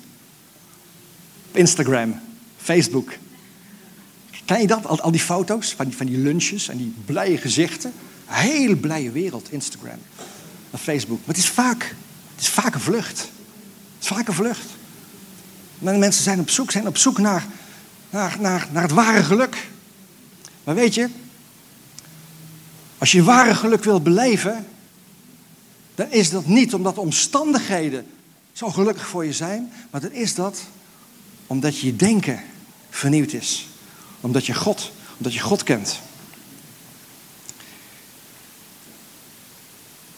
Op 1.49 1.57
Instagram, 1.57 2.21
Facebook. 2.57 3.13
Ken 4.45 4.61
je 4.61 4.67
dat? 4.67 4.87
Al, 4.87 5.01
al 5.01 5.11
die 5.11 5.21
foto's 5.21 5.73
van 5.73 5.87
die, 5.87 5.97
van 5.97 6.07
die 6.07 6.19
lunches 6.19 6.69
en 6.69 6.77
die 6.77 6.95
blije 7.05 7.39
gezichten. 7.39 7.93
Een 8.29 8.35
hele 8.35 8.77
blije 8.77 9.11
wereld, 9.11 9.53
Instagram 9.53 9.99
en 10.71 10.79
Facebook. 10.79 11.19
Maar 11.19 11.35
het 11.35 11.45
is 11.45 11.51
vaak, 11.51 11.95
het 12.35 12.41
is 12.41 12.49
vaak 12.49 12.75
een 12.75 12.81
vlucht. 12.81 13.19
Het 13.19 14.03
is 14.03 14.09
vaak 14.09 14.29
een 14.29 14.35
vlucht. 14.35 14.67
Mensen 15.79 16.23
zijn 16.23 16.41
op 16.41 16.51
zoek, 16.51 16.71
zijn 16.71 16.87
op 16.87 16.97
zoek 16.97 17.19
naar, 17.19 17.47
naar, 18.11 18.37
naar, 18.41 18.69
naar 18.73 18.83
het 18.83 18.93
ware 18.93 19.23
geluk. 19.23 19.69
Maar 20.65 20.75
weet 20.75 20.95
je, 20.95 21.09
als 23.03 23.13
je 23.13 23.23
ware 23.23 23.55
geluk 23.55 23.85
wil 23.85 24.01
beleven, 24.01 24.67
dan 25.95 26.11
is 26.11 26.31
dat 26.31 26.47
niet 26.47 26.75
omdat 26.75 26.99
omstandigheden 26.99 28.07
Zal 28.53 28.71
gelukkig 28.71 29.07
voor 29.07 29.25
je 29.25 29.33
zijn, 29.33 29.73
maar 29.91 30.01
dan 30.01 30.13
is 30.13 30.35
dat 30.35 30.61
omdat 31.47 31.79
je 31.79 31.97
denken 31.97 32.43
vernieuwd 32.91 33.33
is. 33.33 33.69
Omdat 34.21 34.47
je 34.47 34.55
God, 34.55 34.93
omdat 35.17 35.35
je 35.35 35.41
God 35.41 35.63
kent. 35.63 36.01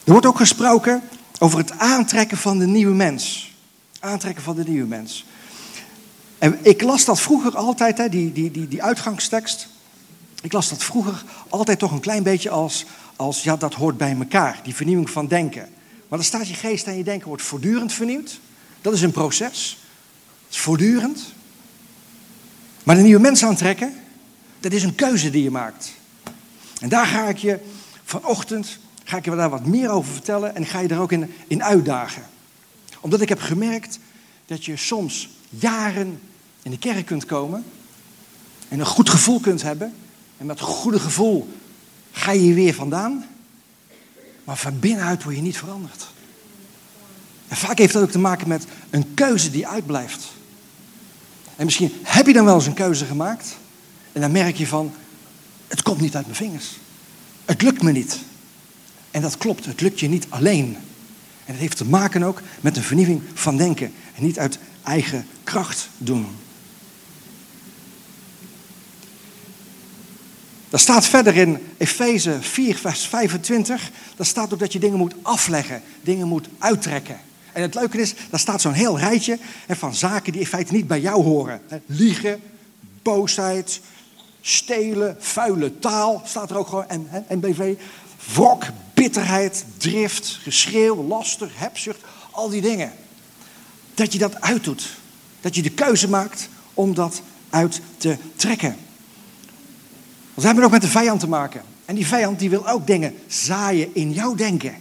Er 0.05 0.13
wordt 0.13 0.27
ook 0.27 0.37
gesproken 0.37 1.03
over 1.39 1.59
het 1.59 1.79
aantrekken 1.79 2.37
van 2.37 2.59
de 2.59 2.67
nieuwe 2.67 2.95
mens. 2.95 3.55
Aantrekken 4.01 4.43
van 4.43 4.57
de 4.57 4.65
nieuwe 4.65 4.89
mens. 4.89 5.25
En 6.39 6.59
ik 6.63 6.83
las 6.83 7.05
dat 7.05 7.21
vroeger 7.21 7.57
altijd, 7.57 7.99
hè, 7.99 8.09
die, 8.09 8.33
die, 8.33 8.51
die, 8.51 8.69
die 8.69 8.83
uitgangstekst. 8.83 9.69
Ik 10.45 10.53
las 10.53 10.69
dat 10.69 10.85
vroeger 10.85 11.25
altijd 11.49 11.79
toch 11.79 11.93
een 11.93 12.01
klein 12.01 12.23
beetje 12.23 12.51
als, 12.51 12.85
als, 13.17 13.43
ja, 13.43 13.57
dat 13.57 13.75
hoort 13.75 13.97
bij 13.97 14.17
elkaar. 14.19 14.61
Die 14.63 14.75
vernieuwing 14.75 15.11
van 15.11 15.27
denken. 15.27 15.69
Maar 16.09 16.19
dan 16.19 16.25
staat 16.25 16.49
je 16.49 16.55
geest 16.55 16.87
en 16.87 16.97
je 16.97 17.05
denken 17.05 17.29
wordt 17.29 17.43
voortdurend 17.43 17.93
vernieuwd. 17.93 18.41
Dat 18.81 18.93
is 18.93 19.03
een 19.03 19.11
proces. 19.11 19.79
Is 20.51 20.59
voortdurend. 20.59 21.33
Maar 22.83 22.97
de 22.97 23.03
nieuwe 23.03 23.21
mens 23.21 23.45
aantrekken, 23.45 23.95
dat 24.61 24.73
is 24.73 24.83
een 24.83 24.95
keuze 24.95 25.31
die 25.31 25.43
je 25.43 25.51
maakt. 25.51 25.93
En 26.81 26.89
daar 26.89 27.07
ga 27.07 27.29
ik 27.29 27.39
je 27.39 27.59
vanochtend 28.05 28.79
ga 29.05 29.17
ik 29.17 29.25
je 29.25 29.37
daar 29.37 29.51
wat 29.51 29.67
meer 29.67 29.91
over 29.91 30.13
vertellen 30.13 30.55
en 30.55 30.67
ga 30.67 30.81
je 30.81 30.89
er 30.89 31.01
ook 31.01 31.13
in, 31.13 31.35
in 31.47 31.63
uitdagen. 31.63 32.23
Omdat 33.01 33.21
ik 33.21 33.29
heb 33.29 33.41
gemerkt 33.41 33.99
dat 34.47 34.65
je 34.65 34.77
soms 34.77 35.29
jaren 35.49 36.21
in 36.63 36.71
de 36.71 36.79
kerk 36.79 37.07
kunt 37.07 37.25
komen 37.25 37.65
en 38.69 38.81
een 38.81 38.87
goed 38.87 39.11
gevoel 39.11 39.41
kunt 39.41 39.63
hebben. 39.63 39.95
En 40.45 40.51
een 40.51 40.59
goede 40.59 41.01
gevoel 41.01 41.49
ga 42.13 42.33
je 42.33 42.55
weer 42.55 42.75
vandaan. 42.75 43.27
Maar 44.45 44.57
van 44.57 44.79
binnenuit 44.79 45.23
word 45.23 45.37
je 45.37 45.43
niet 45.43 45.59
veranderd. 45.59 46.07
En 47.49 47.57
vaak 47.57 47.79
heeft 47.79 47.93
dat 47.93 48.03
ook 48.03 48.11
te 48.11 48.19
maken 48.19 48.49
met 48.49 48.67
een 48.91 49.15
keuze 49.15 49.51
die 49.51 49.67
uitblijft. 49.67 50.33
En 51.57 51.65
misschien 51.65 51.93
heb 52.03 52.27
je 52.27 52.33
dan 52.33 52.45
wel 52.45 52.55
eens 52.55 52.67
een 52.67 52.75
keuze 52.75 53.05
gemaakt. 53.05 53.57
En 54.13 54.21
dan 54.21 54.33
merk 54.33 54.57
je 54.57 54.67
van, 54.67 54.93
het 55.67 55.83
komt 55.83 56.01
niet 56.01 56.17
uit 56.17 56.25
mijn 56.25 56.37
vingers. 56.37 56.79
Het 57.45 57.63
lukt 57.63 57.83
me 57.83 57.93
niet. 57.93 58.19
En 59.11 59.23
dat 59.23 59.37
klopt, 59.37 59.65
het 59.65 59.81
lukt 59.81 60.01
je 60.01 60.09
niet 60.09 60.27
alleen. 60.29 60.77
En 61.45 61.53
het 61.53 61.61
heeft 61.61 61.77
te 61.77 61.85
maken 61.85 62.23
ook 62.23 62.41
met 62.61 62.77
een 62.77 62.83
vernieuwing 62.83 63.23
van 63.35 63.57
denken. 63.57 63.93
En 64.15 64.23
niet 64.23 64.39
uit 64.39 64.59
eigen 64.83 65.27
kracht 65.45 65.89
doen. 65.99 66.27
Er 70.75 70.81
staat 70.81 71.07
verder 71.07 71.37
in 71.37 71.59
Efeze 71.77 72.37
4, 72.41 72.77
vers 72.77 73.07
25. 73.07 73.91
Daar 74.17 74.27
staat 74.27 74.53
ook 74.53 74.59
dat 74.59 74.73
je 74.73 74.79
dingen 74.79 74.99
moet 74.99 75.15
afleggen, 75.23 75.83
dingen 76.01 76.29
moet 76.29 76.49
uittrekken. 76.59 77.21
En 77.53 77.63
het 77.63 77.75
leuke 77.75 77.99
is, 77.99 78.15
daar 78.31 78.41
staat 78.41 78.61
zo'n 78.61 78.73
heel 78.73 78.99
rijtje 78.99 79.39
van 79.69 79.95
zaken 79.95 80.33
die 80.33 80.41
in 80.41 80.47
feite 80.47 80.73
niet 80.73 80.87
bij 80.87 81.01
jou 81.01 81.23
horen. 81.23 81.61
Liegen, 81.87 82.41
boosheid, 83.03 83.81
stelen, 84.41 85.17
vuile 85.19 85.79
taal, 85.79 86.23
staat 86.25 86.51
er 86.51 86.57
ook 86.57 86.69
gewoon, 86.69 87.09
en 87.29 87.41
BV, 87.41 87.75
wrok, 88.33 88.65
bitterheid, 88.95 89.65
drift, 89.77 90.39
geschreeuw, 90.43 91.05
laster, 91.05 91.51
hebzucht, 91.55 92.01
al 92.31 92.49
die 92.49 92.63
dingen. 92.63 92.93
Dat 93.95 94.13
je 94.13 94.19
dat 94.19 94.41
uitdoet. 94.41 94.89
Dat 95.41 95.55
je 95.55 95.63
de 95.63 95.71
keuze 95.71 96.09
maakt 96.09 96.49
om 96.75 96.95
dat 96.95 97.23
uit 97.51 97.81
te 97.97 98.17
trekken. 98.37 98.77
Want 100.35 100.47
we 100.47 100.47
hebben 100.47 100.65
ook 100.65 100.71
met 100.71 100.83
de 100.83 100.89
vijand 100.89 101.21
te 101.21 101.29
maken. 101.29 101.63
En 101.85 101.95
die 101.95 102.07
vijand 102.07 102.39
die 102.39 102.51
wil 102.51 102.69
ook 102.69 102.87
dingen 102.87 103.15
zaaien 103.27 103.95
in 103.95 104.13
jouw 104.13 104.35
denken. 104.35 104.75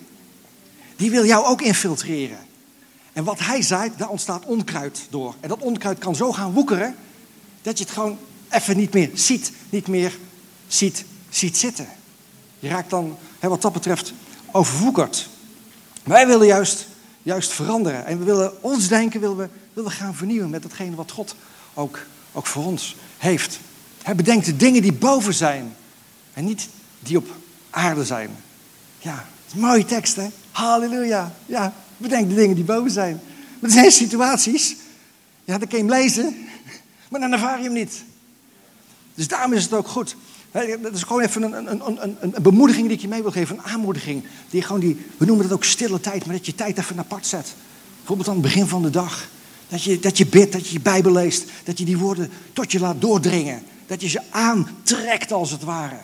Die 0.95 1.11
wil 1.11 1.25
jou 1.25 1.45
ook 1.45 1.61
infiltreren. 1.61 2.37
En 3.13 3.23
wat 3.23 3.39
hij 3.39 3.61
zaait, 3.61 3.97
daar 3.97 4.09
ontstaat 4.09 4.45
onkruid 4.45 5.07
door. 5.09 5.35
En 5.39 5.49
dat 5.49 5.61
onkruid 5.61 5.97
kan 5.97 6.15
zo 6.15 6.31
gaan 6.31 6.53
woekeren 6.53 6.95
dat 7.61 7.77
je 7.77 7.83
het 7.83 7.93
gewoon 7.93 8.17
even 8.49 8.77
niet 8.77 8.93
meer 8.93 9.09
ziet, 9.13 9.51
niet 9.69 9.87
meer 9.87 10.17
ziet, 10.67 11.05
ziet 11.29 11.57
zitten. 11.57 11.87
Je 12.59 12.67
raakt 12.67 12.89
dan, 12.89 13.17
hè, 13.39 13.49
wat 13.49 13.61
dat 13.61 13.73
betreft, 13.73 14.13
overwoekerd. 14.51 15.29
Wij 16.03 16.27
willen 16.27 16.47
juist, 16.47 16.87
juist 17.23 17.51
veranderen. 17.51 18.05
En 18.05 18.19
we 18.19 18.23
willen 18.23 18.63
ons 18.63 18.87
denken 18.87 19.19
willen 19.19 19.37
we, 19.37 19.49
willen 19.73 19.89
we 19.89 19.95
gaan 19.95 20.15
vernieuwen 20.15 20.49
met 20.49 20.61
datgene 20.61 20.95
wat 20.95 21.11
God 21.11 21.35
ook, 21.73 21.99
ook 22.31 22.45
voor 22.45 22.65
ons 22.65 22.95
heeft. 23.17 23.59
Hij 24.03 24.15
bedenkt 24.15 24.45
de 24.45 24.55
dingen 24.55 24.81
die 24.81 24.93
boven 24.93 25.33
zijn. 25.33 25.75
En 26.33 26.45
niet 26.45 26.67
die 26.99 27.17
op 27.17 27.27
aarde 27.69 28.05
zijn. 28.05 28.29
Ja, 28.99 29.25
dat 29.45 29.55
mooie 29.55 29.85
tekst 29.85 30.15
hè. 30.15 30.27
Halleluja. 30.51 31.35
Ja, 31.45 31.73
bedenk 31.97 32.29
de 32.29 32.35
dingen 32.35 32.55
die 32.55 32.63
boven 32.63 32.91
zijn. 32.91 33.21
Maar 33.59 33.69
er 33.69 33.75
zijn 33.75 33.91
situaties, 33.91 34.75
ja, 35.43 35.57
dan 35.57 35.67
kun 35.67 35.77
je 35.77 35.83
hem 35.83 35.93
lezen, 35.93 36.47
maar 37.09 37.19
dan 37.19 37.31
ervaar 37.31 37.57
je 37.57 37.63
hem 37.63 37.73
niet. 37.73 38.03
Dus 39.15 39.27
daarom 39.27 39.53
is 39.53 39.63
het 39.63 39.73
ook 39.73 39.87
goed 39.87 40.15
dat 40.81 40.93
is 40.93 41.03
gewoon 41.03 41.21
even 41.21 41.41
een, 41.41 41.71
een, 41.71 42.03
een, 42.03 42.17
een, 42.19 42.33
bemoediging 42.41 42.87
die 42.87 42.95
ik 42.95 43.01
je 43.01 43.07
mee 43.07 43.21
wil 43.21 43.31
geven, 43.31 43.57
een 43.57 43.63
aanmoediging. 43.63 44.23
Die 44.49 44.61
gewoon 44.61 44.81
die, 44.81 45.05
we 45.17 45.25
noemen 45.25 45.47
dat 45.47 45.57
ook 45.57 45.63
stille 45.63 45.99
tijd, 45.99 46.25
maar 46.25 46.35
dat 46.35 46.45
je 46.45 46.55
tijd 46.55 46.77
even 46.77 46.99
apart 46.99 47.27
zet. 47.27 47.53
Bijvoorbeeld 47.97 48.27
aan 48.27 48.33
het 48.33 48.43
begin 48.43 48.67
van 48.67 48.81
de 48.81 48.89
dag. 48.89 49.27
Dat 49.67 49.83
je, 49.83 49.99
dat 49.99 50.17
je 50.17 50.25
bidt, 50.25 50.51
dat 50.51 50.67
je 50.67 50.73
je 50.73 50.79
Bijbel 50.79 51.11
leest, 51.11 51.43
dat 51.63 51.77
je 51.77 51.85
die 51.85 51.97
woorden 51.97 52.29
tot 52.53 52.71
je 52.71 52.79
laat 52.79 53.01
doordringen. 53.01 53.63
Dat 53.85 54.01
je 54.01 54.07
ze 54.07 54.21
aantrekt 54.29 55.31
als 55.31 55.51
het 55.51 55.63
ware. 55.63 55.99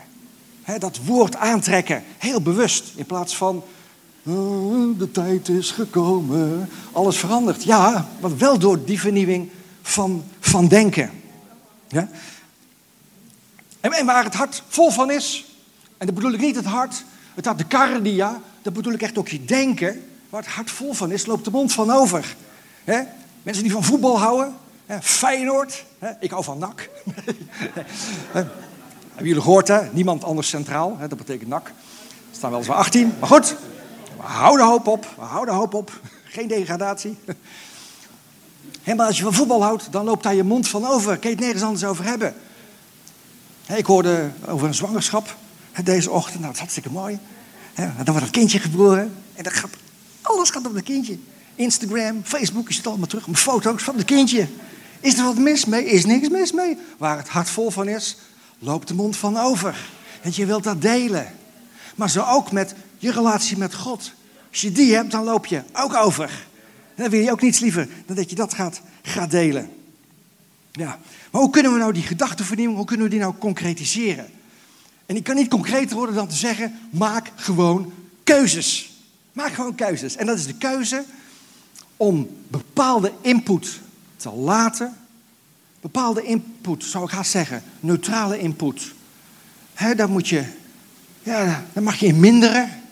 dat 0.78 0.98
woord 1.04 1.36
aantrekken, 1.36 2.02
heel 2.18 2.42
bewust, 2.42 2.84
in 2.94 3.06
plaats 3.06 3.36
van 3.36 3.64
oh, 4.22 4.98
de 4.98 5.10
tijd 5.10 5.48
is 5.48 5.70
gekomen, 5.70 6.68
alles 6.92 7.16
verandert. 7.16 7.64
Ja, 7.64 8.08
maar 8.20 8.38
wel 8.38 8.58
door 8.58 8.84
die 8.84 9.00
vernieuwing 9.00 9.50
van, 9.82 10.24
van 10.40 10.68
denken. 10.68 11.10
Ja? 11.88 12.08
En, 13.80 14.06
waar 14.06 14.24
het 14.24 14.34
hart 14.34 14.62
vol 14.68 14.90
van 14.90 15.10
is, 15.10 15.44
en 15.98 16.06
dat 16.06 16.14
bedoel 16.14 16.32
ik 16.32 16.40
niet 16.40 16.56
het 16.56 16.64
hart, 16.64 17.04
het 17.34 17.44
hart 17.44 17.58
de 17.58 17.66
cardia, 17.66 18.40
dat 18.62 18.72
bedoel 18.72 18.92
ik 18.92 19.02
echt 19.02 19.18
ook 19.18 19.28
je 19.28 19.44
denken. 19.44 20.04
Waar 20.28 20.42
het 20.42 20.50
hart 20.50 20.70
vol 20.70 20.92
van 20.92 21.12
is, 21.12 21.26
loopt 21.26 21.44
de 21.44 21.50
mond 21.50 21.72
van 21.72 21.90
over. 21.90 22.36
Mensen 23.42 23.62
die 23.62 23.72
van 23.72 23.84
voetbal 23.84 24.18
houden, 24.18 24.54
Feyenoord, 25.00 25.84
ik 26.20 26.30
hou 26.30 26.44
van 26.44 26.58
NAC. 26.58 26.88
Hebben 28.32 29.34
jullie 29.34 29.42
gehoord, 29.42 29.68
hè? 29.68 29.80
Niemand 29.92 30.24
anders 30.24 30.48
centraal, 30.48 30.98
dat 31.08 31.18
betekent 31.18 31.48
NAC. 31.48 31.66
Er 31.66 31.72
staan 32.36 32.50
wel 32.50 32.58
eens 32.58 32.68
18, 32.68 33.12
maar 33.18 33.28
goed. 33.28 33.56
We 34.16 34.22
houden 34.22 34.66
hoop 34.66 34.86
op, 34.86 35.06
we 35.16 35.24
houden 35.24 35.54
hoop 35.54 35.74
op. 35.74 36.00
Geen 36.24 36.48
degradatie. 36.48 37.18
maar 38.96 39.06
als 39.06 39.16
je 39.16 39.22
van 39.22 39.34
voetbal 39.34 39.62
houdt, 39.62 39.92
dan 39.92 40.04
loopt 40.04 40.22
daar 40.22 40.34
je 40.34 40.42
mond 40.42 40.68
van 40.68 40.86
over. 40.86 41.18
Kun 41.18 41.30
je 41.30 41.36
het 41.36 41.44
nergens 41.44 41.64
anders 41.64 41.84
over 41.84 42.04
hebben. 42.04 42.34
Ik 43.66 43.86
hoorde 43.86 44.30
over 44.46 44.66
een 44.66 44.74
zwangerschap 44.74 45.36
deze 45.84 46.10
ochtend. 46.10 46.34
Nou, 46.34 46.46
dat 46.46 46.52
is 46.54 46.58
hartstikke 46.58 46.90
mooi. 46.90 47.18
Dan 47.74 48.04
wordt 48.04 48.20
het 48.20 48.30
kindje 48.30 48.58
geboren. 48.58 49.14
En 49.34 49.42
dan 49.42 49.52
gaat, 49.52 49.70
alles 50.22 50.50
gaat 50.50 50.66
op 50.66 50.74
het 50.74 50.84
kindje. 50.84 51.18
Instagram, 51.54 52.20
Facebook, 52.24 52.68
je 52.68 52.74
zit 52.74 52.86
allemaal 52.86 53.06
terug 53.06 53.26
met 53.26 53.38
foto's 53.38 53.82
van 53.82 53.96
het 53.96 54.04
kindje. 54.04 54.46
Is 55.00 55.18
er 55.18 55.24
wat 55.24 55.38
mis 55.38 55.64
mee? 55.64 55.84
Is 55.84 56.04
niks 56.04 56.28
mis 56.28 56.52
mee. 56.52 56.78
Waar 56.98 57.16
het 57.16 57.28
hart 57.28 57.50
vol 57.50 57.70
van 57.70 57.88
is, 57.88 58.16
loopt 58.58 58.88
de 58.88 58.94
mond 58.94 59.16
van 59.16 59.36
over. 59.36 59.88
En 60.22 60.30
je 60.34 60.46
wilt 60.46 60.64
dat 60.64 60.82
delen. 60.82 61.34
Maar 61.94 62.10
zo 62.10 62.24
ook 62.24 62.52
met 62.52 62.74
je 62.98 63.12
relatie 63.12 63.56
met 63.56 63.74
God. 63.74 64.12
Als 64.50 64.60
je 64.60 64.72
die 64.72 64.94
hebt, 64.94 65.10
dan 65.10 65.24
loop 65.24 65.46
je 65.46 65.62
ook 65.72 65.94
over. 65.94 66.46
Dan 66.94 67.10
wil 67.10 67.20
je 67.20 67.30
ook 67.30 67.42
niets 67.42 67.58
liever 67.58 67.88
dan 68.06 68.16
dat 68.16 68.30
je 68.30 68.36
dat 68.36 68.54
gaat, 68.54 68.80
gaat 69.02 69.30
delen. 69.30 69.70
Ja, 70.72 70.98
maar 71.30 71.40
hoe 71.40 71.50
kunnen 71.50 71.72
we 71.72 71.78
nou 71.78 71.92
die 71.92 72.02
gedachtenvernieuwing, 72.02 72.76
hoe 72.76 72.86
kunnen 72.86 73.06
we 73.06 73.12
die 73.12 73.20
nou 73.20 73.34
concretiseren? 73.38 74.30
En 75.06 75.14
die 75.14 75.22
kan 75.22 75.36
niet 75.36 75.48
concreter 75.48 75.96
worden 75.96 76.14
dan 76.14 76.28
te 76.28 76.34
zeggen, 76.34 76.78
maak 76.90 77.30
gewoon 77.34 77.92
keuzes. 78.24 78.92
Maak 79.32 79.52
gewoon 79.52 79.74
keuzes. 79.74 80.16
En 80.16 80.26
dat 80.26 80.38
is 80.38 80.46
de 80.46 80.54
keuze 80.54 81.04
om 81.96 82.28
bepaalde 82.48 83.12
input 83.20 83.80
te 84.20 84.30
laten. 84.30 84.96
Bepaalde 85.80 86.22
input, 86.22 86.84
zou 86.84 87.04
ik 87.04 87.10
haast 87.10 87.30
zeggen, 87.30 87.62
neutrale 87.80 88.38
input. 88.38 88.92
He, 89.74 89.94
daar 89.94 90.10
moet 90.10 90.28
je, 90.28 90.44
ja, 91.22 91.64
daar 91.72 91.82
mag 91.82 91.96
je 91.96 92.06
in 92.06 92.20
minderen. 92.20 92.82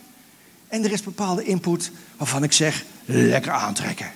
En 0.67 0.83
er 0.83 0.91
is 0.91 1.03
bepaalde 1.03 1.43
input 1.43 1.91
waarvan 2.17 2.43
ik 2.43 2.51
zeg, 2.51 2.85
lekker 3.05 3.51
aantrekken. 3.51 4.11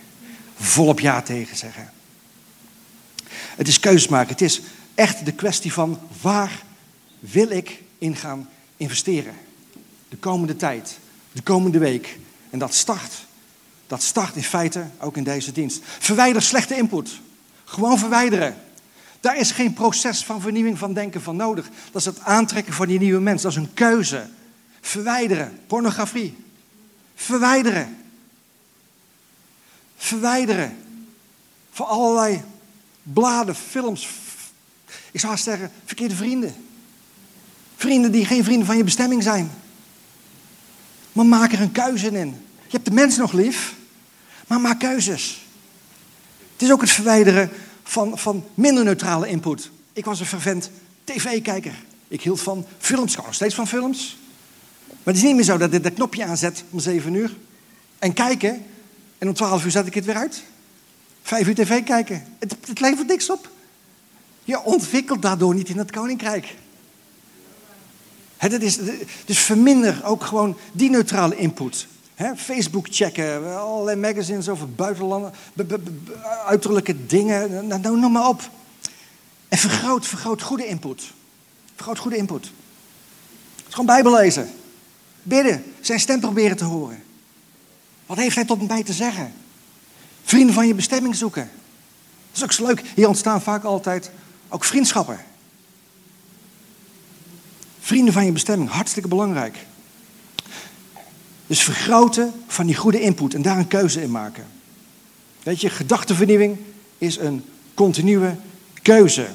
Volop 0.56 0.99
ja 0.99 1.21
tegen 1.21 1.58
zeggen. 1.58 1.91
Het 3.32 3.67
is 3.67 3.80
keuzes 3.80 4.08
maken. 4.08 4.32
Het 4.32 4.41
is 4.41 4.62
echt 4.95 5.26
de 5.26 5.32
kwestie 5.32 5.73
van 5.73 5.99
waar 6.21 6.63
wil 7.19 7.49
ik 7.49 7.84
in 7.97 8.15
gaan 8.15 8.49
investeren. 8.78 9.34
De 10.10 10.17
komende 10.17 10.56
tijd, 10.56 10.97
de 11.32 11.41
komende 11.41 11.78
week. 11.78 12.19
En 12.49 12.60
dat 12.60 12.73
start. 12.73 13.26
Dat 13.88 14.04
start 14.04 14.36
in 14.36 14.43
feite 14.43 14.86
ook 15.00 15.17
in 15.17 15.24
deze 15.24 15.52
dienst. 15.52 15.82
Verwijder 15.84 16.41
slechte 16.41 16.76
input. 16.76 17.19
Gewoon 17.63 18.00
verwijderen. 18.00 18.56
Daar 19.19 19.38
is 19.38 19.52
geen 19.52 19.74
proces 19.74 20.24
van 20.24 20.41
vernieuwing 20.41 20.78
van 20.78 20.93
denken 20.93 21.22
van 21.22 21.36
nodig. 21.36 21.69
Dat 21.91 22.02
is 22.02 22.06
het 22.06 22.19
aantrekken 22.19 22.74
van 22.74 22.88
die 22.88 23.00
nieuwe 23.00 23.19
mens. 23.19 23.41
Dat 23.41 23.52
is 23.52 23.58
een 23.58 23.74
keuze. 23.74 24.30
Verwijderen. 24.82 25.60
Pornografie. 25.67 26.38
Verwijderen. 27.15 27.98
verwijderen 29.98 30.78
van 31.72 31.88
allerlei 31.88 32.41
bladen, 33.04 33.56
films. 33.56 34.10
Ik 35.12 35.19
zou 35.19 35.38
zeggen, 35.38 35.72
verkeerde 35.86 36.15
vrienden. 36.15 36.56
Vrienden 37.76 38.12
die 38.12 38.26
geen 38.26 38.43
vrienden 38.43 38.65
van 38.65 38.78
je 38.78 38.84
bestemming 38.84 39.24
zijn. 39.24 39.52
Maar 41.12 41.26
maak 41.26 41.52
er 41.52 41.62
een 41.62 41.72
keuze 41.72 42.12
in. 42.12 42.46
Je 42.73 42.79
hebt 42.79 42.91
de 42.91 43.01
mens 43.01 43.17
nog 43.17 43.31
lief, 43.31 43.75
maar 44.47 44.62
maak 44.62 44.79
keuzes. 44.79 45.45
Het 46.53 46.62
is 46.62 46.71
ook 46.71 46.81
het 46.81 46.89
verwijderen 46.89 47.49
van, 47.83 48.17
van 48.19 48.45
minder 48.53 48.83
neutrale 48.83 49.27
input. 49.27 49.69
Ik 49.93 50.05
was 50.05 50.19
een 50.19 50.25
fervent 50.25 50.69
tv-kijker. 51.03 51.73
Ik 52.07 52.21
hield 52.21 52.41
van 52.41 52.65
films, 52.77 53.09
ik 53.09 53.15
hou 53.15 53.25
nog 53.25 53.36
steeds 53.36 53.55
van 53.55 53.67
films. 53.67 54.17
Maar 54.88 55.13
het 55.13 55.15
is 55.15 55.21
niet 55.21 55.36
meer 55.36 55.43
zo 55.43 55.57
dat 55.57 55.73
ik 55.73 55.83
dat 55.83 55.93
knopje 55.93 56.25
aanzet 56.25 56.63
om 56.69 56.79
7 56.79 57.13
uur. 57.13 57.36
En 57.99 58.13
kijken. 58.13 58.65
En 59.17 59.27
om 59.27 59.33
12 59.33 59.65
uur 59.65 59.71
zet 59.71 59.88
ik 59.88 59.93
het 59.93 60.05
weer 60.05 60.15
uit. 60.15 60.43
Vijf 61.21 61.47
uur 61.47 61.55
tv 61.55 61.83
kijken. 61.83 62.23
Het, 62.39 62.55
het 62.67 62.79
levert 62.79 63.07
niks 63.07 63.29
op. 63.29 63.49
Je 64.43 64.63
ontwikkelt 64.63 65.21
daardoor 65.21 65.55
niet 65.55 65.69
in 65.69 65.77
het 65.77 65.91
koninkrijk. 65.91 66.55
Het 68.38 68.62
is, 68.62 68.79
dus 69.25 69.39
verminder 69.39 70.01
ook 70.05 70.23
gewoon 70.23 70.57
die 70.71 70.89
neutrale 70.89 71.36
input. 71.36 71.88
Facebook 72.38 72.88
checken, 72.89 73.57
allerlei 73.59 73.95
magazines 73.95 74.49
over 74.49 74.69
buitenlanden, 74.69 75.33
uiterlijke 76.45 77.05
dingen, 77.05 77.67
nou, 77.67 77.81
nou, 77.81 77.99
noem 77.99 78.12
maar 78.12 78.27
op. 78.27 78.49
En 79.47 79.57
vergroot, 79.57 80.07
vergroot 80.07 80.41
goede 80.41 80.67
input. 80.67 81.13
Vergroot 81.75 81.97
goede 81.97 82.17
input. 82.17 82.51
Gewoon 83.69 83.86
Bijbel 83.86 84.13
lezen. 84.13 84.49
Bidden, 85.23 85.73
zijn 85.81 85.99
stem 85.99 86.19
proberen 86.19 86.57
te 86.57 86.63
horen. 86.63 87.03
Wat 88.05 88.17
heeft 88.17 88.36
hij 88.36 88.45
tot 88.45 88.67
mij 88.67 88.83
te 88.83 88.93
zeggen? 88.93 89.33
Vrienden 90.23 90.53
van 90.53 90.67
je 90.67 90.73
bestemming 90.73 91.15
zoeken. 91.15 91.49
Dat 92.31 92.38
is 92.38 92.43
ook 92.43 92.51
zo 92.51 92.65
leuk. 92.65 92.81
Hier 92.95 93.07
ontstaan 93.07 93.41
vaak 93.41 93.63
altijd 93.63 94.12
ook 94.49 94.63
vriendschappen. 94.63 95.19
Vrienden 97.79 98.13
van 98.13 98.25
je 98.25 98.31
bestemming, 98.31 98.69
hartstikke 98.69 99.07
belangrijk. 99.07 99.57
Dus 101.54 101.63
vergroten 101.63 102.34
van 102.48 102.66
die 102.66 102.76
goede 102.76 103.02
input 103.02 103.34
en 103.34 103.42
daar 103.42 103.58
een 103.58 103.68
keuze 103.68 104.02
in 104.02 104.12
maken. 104.12 104.46
Weet 105.44 105.62
je, 105.62 105.70
gedachtenvernieuwing 105.70 106.58
is 106.98 107.18
een 107.18 107.46
continue 107.74 108.36
keuze. 108.82 109.28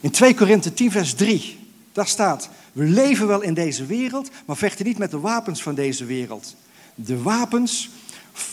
In 0.00 0.10
2 0.10 0.34
Korinthe 0.34 0.74
10, 0.74 0.90
vers 0.90 1.14
3, 1.14 1.58
daar 1.92 2.06
staat: 2.06 2.48
We 2.72 2.84
leven 2.84 3.26
wel 3.26 3.40
in 3.40 3.54
deze 3.54 3.86
wereld, 3.86 4.30
maar 4.46 4.56
vechten 4.56 4.86
niet 4.86 4.98
met 4.98 5.10
de 5.10 5.18
wapens 5.18 5.62
van 5.62 5.74
deze 5.74 6.04
wereld. 6.04 6.56
De 6.94 7.22
wapens 7.22 7.90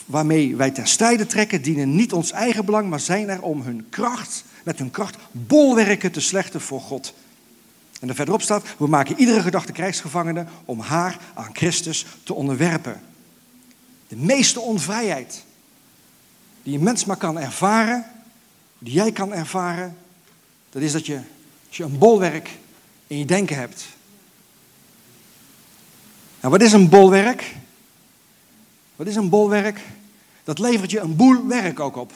waarmee 0.06 0.56
wij 0.56 0.72
ter 0.72 0.88
strijde 0.88 1.26
trekken, 1.26 1.62
dienen 1.62 1.96
niet 1.96 2.13
ons 2.13 2.32
eigen 2.32 2.66
belang, 2.66 2.90
maar 2.90 3.00
zijn 3.00 3.30
er 3.30 3.42
om 3.42 3.62
hun 3.62 3.86
kracht, 3.90 4.44
met 4.63 4.80
hun 4.80 4.92
kracht, 4.92 5.18
bolwerken 5.32 6.12
te 6.12 6.22
slechten 6.22 6.62
voor 6.62 6.82
God. 6.82 7.13
En 7.99 8.10
er 8.10 8.15
verderop 8.15 8.41
staat, 8.41 8.63
we 8.77 8.88
maken 8.88 9.19
iedere 9.19 9.41
gedachte 9.41 9.71
krijgsgevangene 9.71 10.45
om 10.65 10.79
haar 10.79 11.17
aan 11.33 11.49
Christus 11.55 12.05
te 12.23 12.33
onderwerpen. 12.33 13.01
De 14.07 14.15
meeste 14.15 14.60
onvrijheid 14.60 15.43
die 16.63 16.77
een 16.77 16.83
mens 16.83 17.05
maar 17.05 17.17
kan 17.17 17.39
ervaren, 17.39 18.05
die 18.79 18.93
jij 18.93 19.12
kan 19.12 19.33
ervaren, 19.33 19.97
dat 20.69 20.81
is 20.81 20.91
dat 20.91 21.05
je, 21.05 21.19
als 21.67 21.77
je 21.77 21.83
een 21.83 21.97
bolwerk 21.97 22.49
in 23.07 23.17
je 23.17 23.25
denken 23.25 23.55
hebt. 23.55 23.88
Nou, 26.39 26.53
wat 26.53 26.62
is 26.62 26.73
een 26.73 26.89
bolwerk? 26.89 27.55
Wat 28.95 29.07
is 29.07 29.15
een 29.15 29.29
bolwerk? 29.29 29.81
Dat 30.43 30.60
levert 30.60 30.91
je 30.91 30.99
een 30.99 31.15
boel 31.15 31.47
werk 31.47 31.79
ook 31.79 31.95
op. 31.95 32.13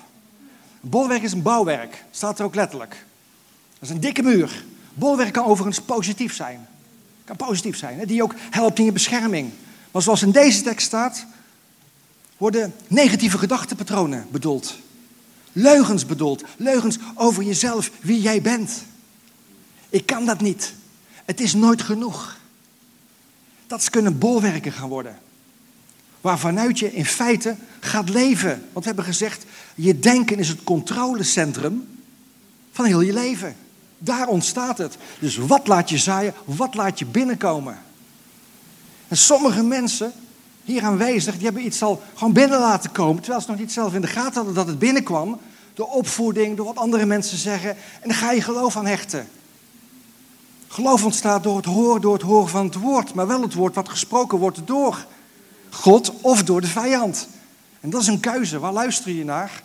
Een 0.83 0.89
bolwerk 0.89 1.21
is 1.21 1.31
een 1.31 1.41
bouwwerk, 1.41 2.03
staat 2.11 2.39
er 2.39 2.45
ook 2.45 2.55
letterlijk. 2.55 3.05
Dat 3.73 3.89
is 3.89 3.89
een 3.89 3.99
dikke 3.99 4.21
muur. 4.21 4.63
Bolwerk 4.93 5.33
kan 5.33 5.45
overigens 5.45 5.85
positief 5.85 6.33
zijn. 6.33 6.67
Kan 7.25 7.35
positief 7.35 7.77
zijn, 7.77 7.99
hè? 7.99 8.05
die 8.05 8.23
ook 8.23 8.33
helpt 8.49 8.79
in 8.79 8.85
je 8.85 8.91
bescherming. 8.91 9.51
Maar 9.91 10.01
zoals 10.01 10.21
in 10.21 10.31
deze 10.31 10.61
tekst 10.61 10.87
staat, 10.87 11.25
worden 12.37 12.73
negatieve 12.87 13.37
gedachtenpatronen 13.37 14.27
bedoeld. 14.31 14.77
Leugens 15.51 16.05
bedoeld. 16.05 16.43
Leugens 16.57 16.97
over 17.15 17.43
jezelf, 17.43 17.91
wie 18.01 18.21
jij 18.21 18.41
bent. 18.41 18.83
Ik 19.89 20.05
kan 20.05 20.25
dat 20.25 20.41
niet. 20.41 20.73
Het 21.25 21.39
is 21.39 21.53
nooit 21.53 21.81
genoeg. 21.81 22.37
Dat 23.67 23.89
kunnen 23.89 24.17
bolwerken 24.17 24.71
gaan 24.71 24.89
worden. 24.89 25.19
Waarvanuit 26.21 26.79
je 26.79 26.93
in 26.93 27.05
feite 27.05 27.55
gaat 27.79 28.09
leven. 28.09 28.49
Want 28.49 28.85
we 28.85 28.85
hebben 28.85 29.05
gezegd, 29.05 29.45
je 29.75 29.99
denken 29.99 30.39
is 30.39 30.47
het 30.47 30.63
controlecentrum 30.63 31.87
van 32.71 32.85
heel 32.85 33.01
je 33.01 33.13
leven. 33.13 33.55
Daar 34.03 34.27
ontstaat 34.27 34.77
het. 34.77 34.97
Dus 35.19 35.37
wat 35.37 35.67
laat 35.67 35.89
je 35.89 35.97
zaaien, 35.97 36.33
wat 36.45 36.75
laat 36.75 36.99
je 36.99 37.05
binnenkomen? 37.05 37.79
En 39.07 39.17
sommige 39.17 39.63
mensen 39.63 40.13
hier 40.63 40.83
aanwezig, 40.83 41.33
die 41.35 41.43
hebben 41.43 41.65
iets 41.65 41.83
al 41.83 42.01
gewoon 42.13 42.33
binnen 42.33 42.59
laten 42.59 42.91
komen, 42.91 43.21
terwijl 43.21 43.43
ze 43.43 43.49
nog 43.49 43.59
niet 43.59 43.71
zelf 43.71 43.93
in 43.93 44.01
de 44.01 44.07
gaten 44.07 44.33
hadden 44.33 44.53
dat 44.53 44.67
het 44.67 44.79
binnenkwam. 44.79 45.39
Door 45.73 45.87
opvoeding, 45.87 46.57
door 46.57 46.65
wat 46.65 46.77
andere 46.77 47.05
mensen 47.05 47.37
zeggen. 47.37 47.69
En 47.69 48.07
dan 48.07 48.13
ga 48.13 48.31
je 48.31 48.41
geloof 48.41 48.77
aan 48.77 48.85
hechten. 48.85 49.27
Geloof 50.67 51.03
ontstaat 51.03 51.43
door 51.43 51.55
het 51.55 51.65
horen, 51.65 52.01
door 52.01 52.13
het 52.13 52.21
horen 52.21 52.49
van 52.49 52.65
het 52.65 52.75
woord, 52.75 53.13
maar 53.13 53.27
wel 53.27 53.41
het 53.41 53.53
woord 53.53 53.75
wat 53.75 53.89
gesproken 53.89 54.37
wordt 54.37 54.59
door 54.65 55.05
God 55.69 56.13
of 56.21 56.43
door 56.43 56.61
de 56.61 56.67
vijand. 56.67 57.27
En 57.79 57.89
dat 57.89 58.01
is 58.01 58.07
een 58.07 58.19
keuze. 58.19 58.59
Waar 58.59 58.73
luister 58.73 59.11
je 59.11 59.25
naar? 59.25 59.63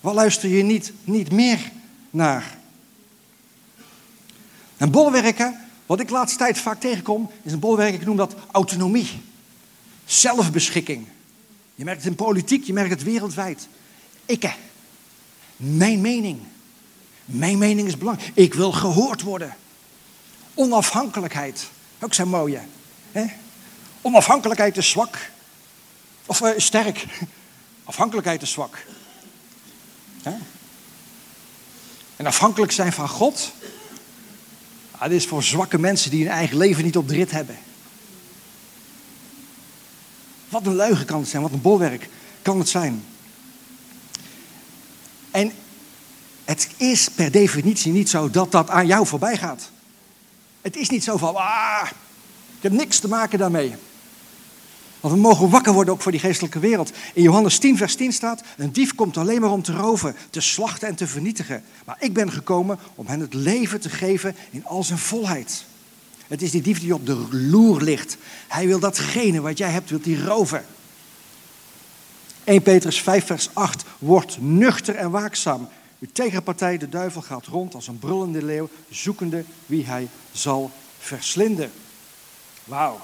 Waar 0.00 0.14
luister 0.14 0.48
je 0.48 0.62
niet, 0.62 0.92
niet 1.04 1.32
meer 1.32 1.70
naar? 2.10 2.58
En 4.80 4.90
bolwerken, 4.90 5.60
wat 5.86 6.00
ik 6.00 6.10
laatste 6.10 6.38
tijd 6.38 6.58
vaak 6.58 6.80
tegenkom, 6.80 7.30
is 7.42 7.52
een 7.52 7.58
bolwerk, 7.58 7.94
ik 7.94 8.04
noem 8.04 8.16
dat 8.16 8.34
autonomie. 8.50 9.22
Zelfbeschikking. 10.04 11.06
Je 11.74 11.84
merkt 11.84 12.00
het 12.00 12.10
in 12.10 12.16
politiek, 12.16 12.64
je 12.64 12.72
merkt 12.72 12.90
het 12.90 13.02
wereldwijd. 13.02 13.68
Ikke. 14.26 14.52
Mijn 15.56 16.00
mening. 16.00 16.40
Mijn 17.24 17.58
mening 17.58 17.88
is 17.88 17.96
belangrijk. 17.96 18.30
Ik 18.34 18.54
wil 18.54 18.72
gehoord 18.72 19.22
worden. 19.22 19.56
Onafhankelijkheid. 20.54 21.68
Ook 21.98 22.14
zo'n 22.14 22.28
mooie. 22.28 22.60
Onafhankelijkheid 24.00 24.76
is 24.76 24.90
zwak. 24.90 25.30
Of 26.26 26.40
uh, 26.40 26.50
sterk. 26.56 27.06
Afhankelijkheid 27.84 28.42
is 28.42 28.50
zwak. 28.50 28.86
En 32.16 32.26
afhankelijk 32.26 32.72
zijn 32.72 32.92
van 32.92 33.08
God, 33.08 33.52
ah, 35.00 35.08
dat 35.08 35.18
is 35.18 35.26
voor 35.26 35.42
zwakke 35.42 35.78
mensen 35.78 36.10
die 36.10 36.24
hun 36.24 36.32
eigen 36.32 36.56
leven 36.56 36.84
niet 36.84 36.96
op 36.96 37.08
de 37.08 37.14
rit 37.14 37.30
hebben. 37.30 37.58
Wat 40.48 40.66
een 40.66 40.76
leugen 40.76 41.06
kan 41.06 41.20
het 41.20 41.28
zijn, 41.28 41.42
wat 41.42 41.52
een 41.52 41.60
bolwerk 41.60 42.08
kan 42.42 42.58
het 42.58 42.68
zijn. 42.68 43.04
En 45.30 45.52
het 46.44 46.68
is 46.76 47.08
per 47.08 47.30
definitie 47.30 47.92
niet 47.92 48.10
zo 48.10 48.30
dat 48.30 48.52
dat 48.52 48.70
aan 48.70 48.86
jou 48.86 49.06
voorbij 49.06 49.36
gaat. 49.36 49.70
Het 50.60 50.76
is 50.76 50.88
niet 50.88 51.04
zo 51.04 51.16
van, 51.16 51.36
ah, 51.36 51.88
ik 52.56 52.62
heb 52.62 52.72
niks 52.72 52.98
te 52.98 53.08
maken 53.08 53.38
daarmee. 53.38 53.74
Want 55.00 55.14
we 55.14 55.20
mogen 55.20 55.50
wakker 55.50 55.72
worden 55.72 55.94
ook 55.94 56.00
voor 56.00 56.12
die 56.12 56.20
geestelijke 56.20 56.58
wereld. 56.58 56.92
In 57.14 57.22
Johannes 57.22 57.58
10, 57.58 57.76
vers 57.76 57.94
10 57.94 58.12
staat: 58.12 58.42
Een 58.56 58.72
dief 58.72 58.94
komt 58.94 59.16
alleen 59.16 59.40
maar 59.40 59.50
om 59.50 59.62
te 59.62 59.72
roven, 59.72 60.16
te 60.30 60.40
slachten 60.40 60.88
en 60.88 60.94
te 60.94 61.06
vernietigen. 61.06 61.62
Maar 61.84 61.96
ik 61.98 62.12
ben 62.12 62.32
gekomen 62.32 62.78
om 62.94 63.06
hen 63.06 63.20
het 63.20 63.34
leven 63.34 63.80
te 63.80 63.90
geven 63.90 64.36
in 64.50 64.66
al 64.66 64.84
zijn 64.84 64.98
volheid. 64.98 65.64
Het 66.28 66.42
is 66.42 66.50
die 66.50 66.62
dief 66.62 66.80
die 66.80 66.94
op 66.94 67.06
de 67.06 67.26
loer 67.30 67.82
ligt. 67.82 68.16
Hij 68.48 68.66
wil 68.66 68.78
datgene 68.78 69.40
wat 69.40 69.58
jij 69.58 69.70
hebt, 69.70 69.90
wil 69.90 69.98
hij 70.02 70.14
roven. 70.14 70.64
1 72.44 72.62
Petrus 72.62 73.00
5, 73.00 73.26
vers 73.26 73.48
8. 73.52 73.84
Word 73.98 74.36
nuchter 74.40 74.94
en 74.94 75.10
waakzaam. 75.10 75.68
Uw 76.00 76.08
tegenpartij, 76.12 76.78
de 76.78 76.88
duivel, 76.88 77.22
gaat 77.22 77.46
rond 77.46 77.74
als 77.74 77.88
een 77.88 77.98
brullende 77.98 78.44
leeuw, 78.44 78.68
zoekende 78.90 79.44
wie 79.66 79.86
hij 79.86 80.08
zal 80.32 80.70
verslinden. 80.98 81.70
Wauw. 82.64 83.00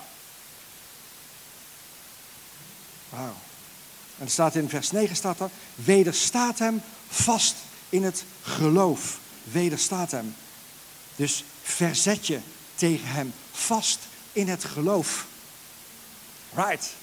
En 4.18 4.30
staat 4.30 4.54
in 4.54 4.68
vers 4.68 4.90
9 4.90 5.16
staat 5.16 5.40
er, 5.40 5.50
wederstaat 5.74 6.58
hem 6.58 6.82
vast 7.08 7.54
in 7.88 8.04
het 8.04 8.24
geloof. 8.42 9.18
Wederstaat 9.44 10.10
hem. 10.10 10.34
Dus 11.16 11.44
verzet 11.62 12.26
je 12.26 12.38
tegen 12.74 13.08
hem 13.08 13.32
vast 13.52 13.98
in 14.32 14.48
het 14.48 14.64
geloof. 14.64 15.26
Right. 16.54 16.94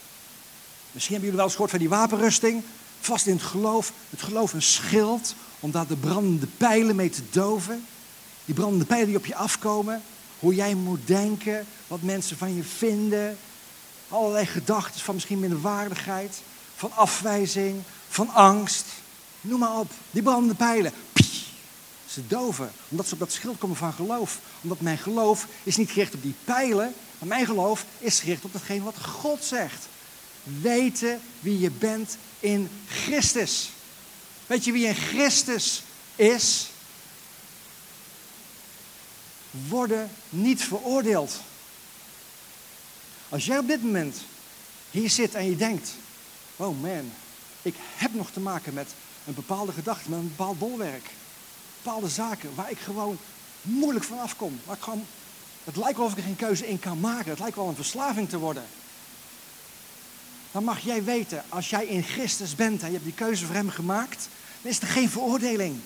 Misschien 0.91 1.15
hebben 1.15 1.31
jullie 1.31 1.35
wel 1.35 1.43
eens 1.43 1.53
gehoord 1.53 1.69
van 1.69 1.79
die 1.79 1.89
wapenrusting. 1.89 2.63
Vast 2.99 3.25
in 3.25 3.33
het 3.33 3.43
geloof. 3.43 3.91
Het 4.09 4.21
geloof 4.21 4.53
een 4.53 4.61
schild 4.61 5.35
om 5.59 5.71
daar 5.71 5.87
de 5.87 5.95
brandende 5.95 6.47
pijlen 6.47 6.95
mee 6.95 7.09
te 7.09 7.21
doven. 7.29 7.85
Die 8.45 8.55
brandende 8.55 8.85
pijlen 8.85 9.07
die 9.07 9.17
op 9.17 9.25
je 9.25 9.35
afkomen. 9.35 10.01
Hoe 10.39 10.55
jij 10.55 10.73
moet 10.73 11.07
denken. 11.07 11.65
Wat 11.87 12.01
mensen 12.01 12.37
van 12.37 12.55
je 12.55 12.63
vinden 12.63 13.37
allerlei 14.13 14.45
gedachten 14.45 15.01
van 15.01 15.13
misschien 15.13 15.39
minderwaardigheid, 15.39 16.41
van 16.75 16.91
afwijzing, 16.95 17.81
van 18.09 18.29
angst. 18.29 18.85
Noem 19.41 19.59
maar 19.59 19.79
op. 19.79 19.91
Die 20.11 20.21
brandende 20.21 20.55
pijlen. 20.55 20.93
Ze 22.07 22.27
doven, 22.27 22.71
omdat 22.87 23.07
ze 23.07 23.13
op 23.13 23.19
dat 23.19 23.31
schild 23.31 23.57
komen 23.57 23.75
van 23.75 23.93
geloof. 23.93 24.39
Omdat 24.61 24.81
mijn 24.81 24.97
geloof 24.97 25.47
is 25.63 25.75
niet 25.75 25.91
gericht 25.91 26.13
op 26.13 26.21
die 26.21 26.35
pijlen, 26.43 26.93
maar 27.19 27.27
mijn 27.27 27.45
geloof 27.45 27.85
is 27.99 28.19
gericht 28.19 28.43
op 28.43 28.53
datgene 28.53 28.83
wat 28.83 29.05
God 29.05 29.43
zegt. 29.43 29.87
Weten 30.43 31.21
wie 31.39 31.59
je 31.59 31.71
bent 31.71 32.17
in 32.39 32.69
Christus. 32.87 33.71
Weet 34.47 34.65
je 34.65 34.71
wie 34.71 34.85
in 34.85 34.95
Christus 34.95 35.83
is? 36.15 36.69
Worden 39.51 40.09
niet 40.29 40.63
veroordeeld. 40.63 41.39
Als 43.33 43.45
jij 43.45 43.57
op 43.57 43.67
dit 43.67 43.83
moment 43.83 44.17
hier 44.91 45.09
zit 45.09 45.35
en 45.35 45.45
je 45.49 45.55
denkt: 45.55 45.91
oh 46.55 46.81
man, 46.81 47.11
ik 47.61 47.75
heb 47.95 48.13
nog 48.13 48.31
te 48.31 48.39
maken 48.39 48.73
met 48.73 48.87
een 49.25 49.33
bepaalde 49.33 49.71
gedachte, 49.71 50.09
met 50.09 50.19
een 50.19 50.27
bepaald 50.27 50.59
bolwerk 50.59 51.09
bepaalde 51.83 52.09
zaken 52.09 52.55
waar 52.55 52.71
ik 52.71 52.79
gewoon 52.79 53.17
moeilijk 53.61 54.05
van 54.05 54.19
afkom. 54.19 54.59
Waar 54.65 54.75
ik 54.75 54.81
gewoon, 54.81 55.05
het 55.63 55.75
lijkt 55.75 55.97
wel 55.97 56.05
of 56.05 56.11
ik 56.11 56.17
er 56.17 56.23
geen 56.23 56.35
keuze 56.35 56.67
in 56.67 56.79
kan 56.79 56.99
maken. 56.99 57.29
Het 57.29 57.39
lijkt 57.39 57.55
wel 57.55 57.67
een 57.67 57.75
verslaving 57.75 58.29
te 58.29 58.37
worden. 58.37 58.65
Dan 60.51 60.63
mag 60.63 60.79
jij 60.79 61.03
weten, 61.03 61.43
als 61.49 61.69
jij 61.69 61.85
in 61.85 62.03
Christus 62.03 62.55
bent 62.55 62.81
en 62.81 62.87
je 62.87 62.93
hebt 62.93 63.05
die 63.05 63.13
keuze 63.13 63.45
voor 63.45 63.55
hem 63.55 63.69
gemaakt, 63.69 64.27
dan 64.61 64.71
is 64.71 64.81
er 64.81 64.87
geen 64.87 65.09
veroordeling. 65.09 65.79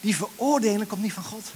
Die 0.00 0.16
veroordeling 0.16 0.86
komt 0.86 1.02
niet 1.02 1.12
van 1.12 1.24
God. 1.24 1.52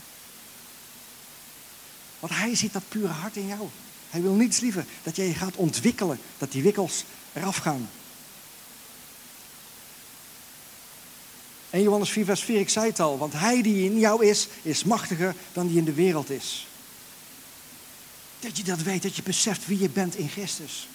Want 2.21 2.33
hij 2.33 2.55
ziet 2.55 2.73
dat 2.73 2.89
pure 2.89 3.13
hart 3.13 3.37
in 3.37 3.47
jou. 3.47 3.69
Hij 4.15 4.23
wil 4.23 4.33
niets 4.33 4.61
liever 4.61 4.85
dat 5.03 5.17
jij 5.17 5.27
je 5.27 5.35
gaat 5.35 5.57
ontwikkelen, 5.57 6.19
dat 6.39 6.53
die 6.53 6.63
wikkels 6.63 7.05
eraf 7.33 7.57
gaan. 7.57 7.89
En 11.71 11.83
Johannes 11.83 12.11
4, 12.11 12.25
vers 12.25 12.43
4, 12.43 12.61
ik 12.61 12.69
zei 12.69 12.87
het 12.87 13.01
al, 13.01 13.19
want 13.19 13.33
hij 13.33 13.63
die 13.63 13.85
in 13.85 13.99
jou 13.99 14.27
is, 14.27 14.49
is 14.63 14.85
machtiger 14.85 15.35
dan 15.53 15.67
die 15.67 15.77
in 15.77 15.85
de 15.85 15.93
wereld 15.93 16.31
is. 16.31 16.67
Dat 18.41 18.57
je 18.57 18.65
dat 18.65 18.83
weet, 18.83 19.03
dat 19.03 19.17
je 19.17 19.23
beseft 19.23 19.67
wie 19.67 19.79
je 19.79 19.89
bent 19.89 20.17
in 20.17 20.29
Christus. 20.29 20.89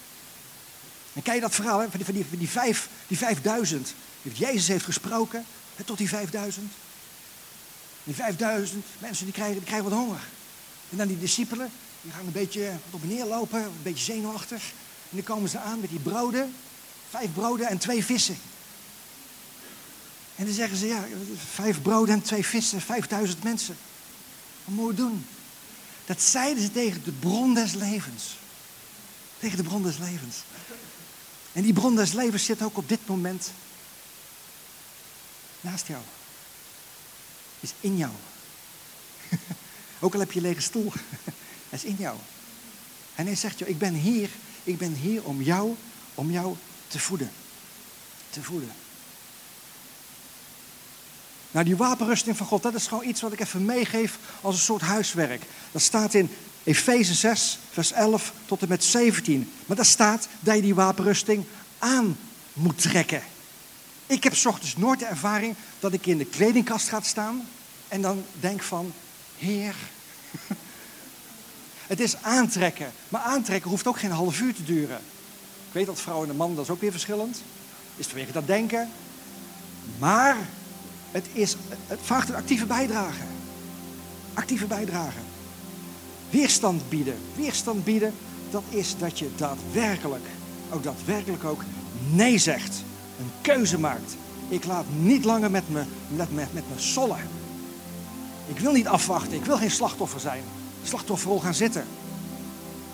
En 1.12 1.22
kijk 1.22 1.36
je 1.36 1.42
dat 1.42 1.54
verhaal 1.54 1.80
van, 1.80 1.90
die, 1.92 2.04
van, 2.04 2.14
die, 2.14 2.26
die, 2.30 2.48
vijf, 2.48 2.88
die 3.06 3.18
vijfduizend, 3.18 3.94
Jezus 4.22 4.68
heeft 4.68 4.84
gesproken, 4.84 5.44
tot 5.84 5.98
die 5.98 6.08
vijfduizend. 6.08 6.72
Die 8.04 8.14
vijfduizend 8.14 8.84
mensen 8.98 9.24
die 9.24 9.34
krijgen, 9.34 9.54
die 9.54 9.64
krijgen 9.64 9.90
wat 9.90 9.98
honger. 9.98 10.20
En 10.90 10.96
dan 10.96 11.06
die 11.06 11.18
discipelen, 11.18 11.70
die 12.02 12.12
gaan 12.12 12.26
een 12.26 12.32
beetje 12.32 12.72
op 12.90 13.02
en 13.02 13.08
neer 13.08 13.24
lopen, 13.24 13.62
een 13.62 13.82
beetje 13.82 14.04
zenuwachtig. 14.04 14.62
En 15.10 15.16
dan 15.16 15.22
komen 15.22 15.48
ze 15.50 15.58
aan 15.58 15.80
met 15.80 15.90
die 15.90 15.98
broden, 15.98 16.54
vijf 17.10 17.32
broden 17.32 17.68
en 17.68 17.78
twee 17.78 18.04
vissen. 18.04 18.38
En 20.36 20.44
dan 20.44 20.54
zeggen 20.54 20.76
ze, 20.76 20.86
ja, 20.86 21.04
vijf 21.54 21.82
broden 21.82 22.14
en 22.14 22.22
twee 22.22 22.46
vissen, 22.46 22.80
vijfduizend 22.80 23.42
mensen. 23.42 23.76
Wat 24.64 24.74
moeten 24.74 25.04
we 25.04 25.10
doen? 25.10 25.26
Dat 26.04 26.22
zeiden 26.22 26.62
ze 26.62 26.72
tegen 26.72 27.04
de 27.04 27.12
bron 27.12 27.54
des 27.54 27.74
levens. 27.74 28.36
Tegen 29.38 29.56
de 29.56 29.62
bron 29.62 29.82
des 29.82 29.98
levens. 29.98 30.36
En 31.52 31.62
die 31.62 31.72
bron 31.72 31.96
des 31.96 32.12
levens 32.12 32.44
zit 32.44 32.62
ook 32.62 32.76
op 32.76 32.88
dit 32.88 33.06
moment 33.06 33.50
naast 35.60 35.86
jou. 35.86 36.02
Is 37.60 37.72
in 37.80 37.96
jou. 37.96 38.12
ook 40.00 40.14
al 40.14 40.20
heb 40.20 40.32
je 40.32 40.40
lege 40.40 40.60
stoel. 40.60 40.92
Hij 41.70 41.78
is 41.78 41.84
in 41.84 41.96
jou. 41.98 42.16
En 43.14 43.26
hij 43.26 43.36
zegt, 43.36 43.58
joh, 43.58 43.68
ik 43.68 43.78
ben 43.78 43.94
hier, 43.94 44.28
ik 44.62 44.78
ben 44.78 44.92
hier 44.92 45.24
om 45.24 45.42
jou, 45.42 45.74
om 46.14 46.30
jou 46.30 46.56
te 46.88 46.98
voeden. 46.98 47.30
Te 48.30 48.42
voeden. 48.42 48.72
Nou, 51.50 51.64
die 51.64 51.76
wapenrusting 51.76 52.36
van 52.36 52.46
God, 52.46 52.62
dat 52.62 52.74
is 52.74 52.86
gewoon 52.86 53.08
iets 53.08 53.20
wat 53.20 53.32
ik 53.32 53.40
even 53.40 53.64
meegeef 53.64 54.18
als 54.40 54.54
een 54.54 54.60
soort 54.60 54.82
huiswerk. 54.82 55.42
Dat 55.72 55.82
staat 55.82 56.14
in 56.14 56.30
Efeze 56.64 57.14
6, 57.14 57.58
vers 57.70 57.92
11 57.92 58.32
tot 58.46 58.62
en 58.62 58.68
met 58.68 58.84
17. 58.84 59.52
Maar 59.66 59.76
daar 59.76 59.86
staat 59.86 60.28
dat 60.40 60.54
je 60.54 60.62
die 60.62 60.74
wapenrusting 60.74 61.44
aan 61.78 62.18
moet 62.52 62.78
trekken. 62.78 63.22
Ik 64.06 64.24
heb 64.24 64.32
ochtends 64.44 64.76
nooit 64.76 64.98
de 64.98 65.04
ervaring 65.04 65.54
dat 65.80 65.92
ik 65.92 66.06
in 66.06 66.18
de 66.18 66.24
kledingkast 66.24 66.88
ga 66.88 67.00
staan 67.00 67.48
en 67.88 68.02
dan 68.02 68.24
denk 68.40 68.62
van, 68.62 68.92
Heer. 69.38 69.74
Het 71.90 72.00
is 72.00 72.22
aantrekken. 72.22 72.92
Maar 73.08 73.20
aantrekken 73.20 73.70
hoeft 73.70 73.86
ook 73.86 73.98
geen 73.98 74.10
half 74.10 74.40
uur 74.40 74.54
te 74.54 74.64
duren. 74.64 74.96
Ik 75.66 75.72
weet 75.72 75.86
dat 75.86 76.00
vrouw 76.00 76.22
en 76.22 76.28
de 76.28 76.34
man, 76.34 76.54
dat 76.54 76.64
is 76.64 76.70
ook 76.70 76.80
weer 76.80 76.90
verschillend. 76.90 77.42
Is 77.96 78.06
vanwege 78.06 78.32
dat 78.32 78.46
denken. 78.46 78.88
Maar 79.98 80.36
het, 81.10 81.26
is, 81.32 81.56
het 81.86 81.98
vraagt 82.02 82.28
een 82.28 82.34
actieve 82.34 82.66
bijdrage. 82.66 83.22
Actieve 84.34 84.66
bijdrage. 84.66 85.18
Weerstand 86.30 86.88
bieden. 86.88 87.16
Weerstand 87.36 87.84
bieden, 87.84 88.14
dat 88.50 88.62
is 88.68 88.96
dat 88.98 89.18
je 89.18 89.30
daadwerkelijk, 89.36 90.24
ook 90.72 90.82
daadwerkelijk 90.82 91.44
ook 91.44 91.62
nee 92.10 92.38
zegt. 92.38 92.82
Een 93.18 93.30
keuze 93.40 93.78
maakt. 93.78 94.16
Ik 94.48 94.64
laat 94.64 94.86
niet 94.98 95.24
langer 95.24 95.50
met 95.50 95.68
me, 95.68 95.82
met, 96.08 96.34
met, 96.34 96.52
met 96.52 96.64
me 96.74 96.80
sollen. 96.80 97.28
Ik 98.46 98.58
wil 98.58 98.72
niet 98.72 98.88
afwachten. 98.88 99.34
Ik 99.34 99.44
wil 99.44 99.56
geen 99.56 99.70
slachtoffer 99.70 100.20
zijn. 100.20 100.42
Slachtofferrol 100.82 101.40
gaan 101.40 101.54
zitten. 101.54 101.84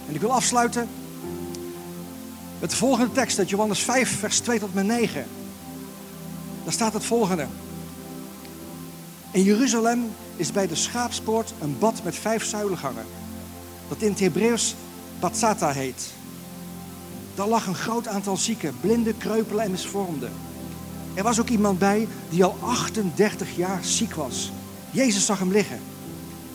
En 0.09 0.14
ik 0.14 0.20
wil 0.20 0.33
afsluiten 0.33 0.88
met 2.59 2.70
de 2.70 2.77
volgende 2.77 3.12
tekst 3.12 3.38
uit 3.38 3.51
Johannes 3.51 3.81
5, 3.81 4.18
vers 4.18 4.38
2 4.38 4.59
tot 4.59 4.75
met 4.75 4.87
9. 4.87 5.27
Daar 6.64 6.72
staat 6.72 6.92
het 6.92 7.05
volgende. 7.05 7.46
In 9.31 9.42
Jeruzalem 9.42 10.12
is 10.37 10.53
bij 10.53 10.66
de 10.66 10.75
schaapspoort 10.75 11.55
een 11.61 11.79
bad 11.79 12.03
met 12.05 12.16
vijf 12.16 12.44
zuilengangen, 12.44 13.07
dat 13.88 14.03
in 14.03 14.11
het 14.11 14.20
Hebreeuws 14.20 14.75
Batsata 15.20 15.70
heet. 15.70 16.12
Daar 17.35 17.49
lag 17.49 17.66
een 17.66 17.75
groot 17.75 18.09
aantal 18.09 18.37
zieken, 18.37 18.75
blinden, 18.81 19.18
kreupelen 19.18 19.64
en 19.64 19.70
misvormden. 19.70 20.33
Er 21.14 21.22
was 21.22 21.40
ook 21.40 21.49
iemand 21.49 21.79
bij 21.79 22.09
die 22.31 22.44
al 22.44 22.57
38 22.61 23.57
jaar 23.57 23.85
ziek 23.85 24.14
was. 24.14 24.53
Jezus 24.90 25.27
zag 25.27 25.38
hem 25.38 25.51
liggen. 25.51 25.81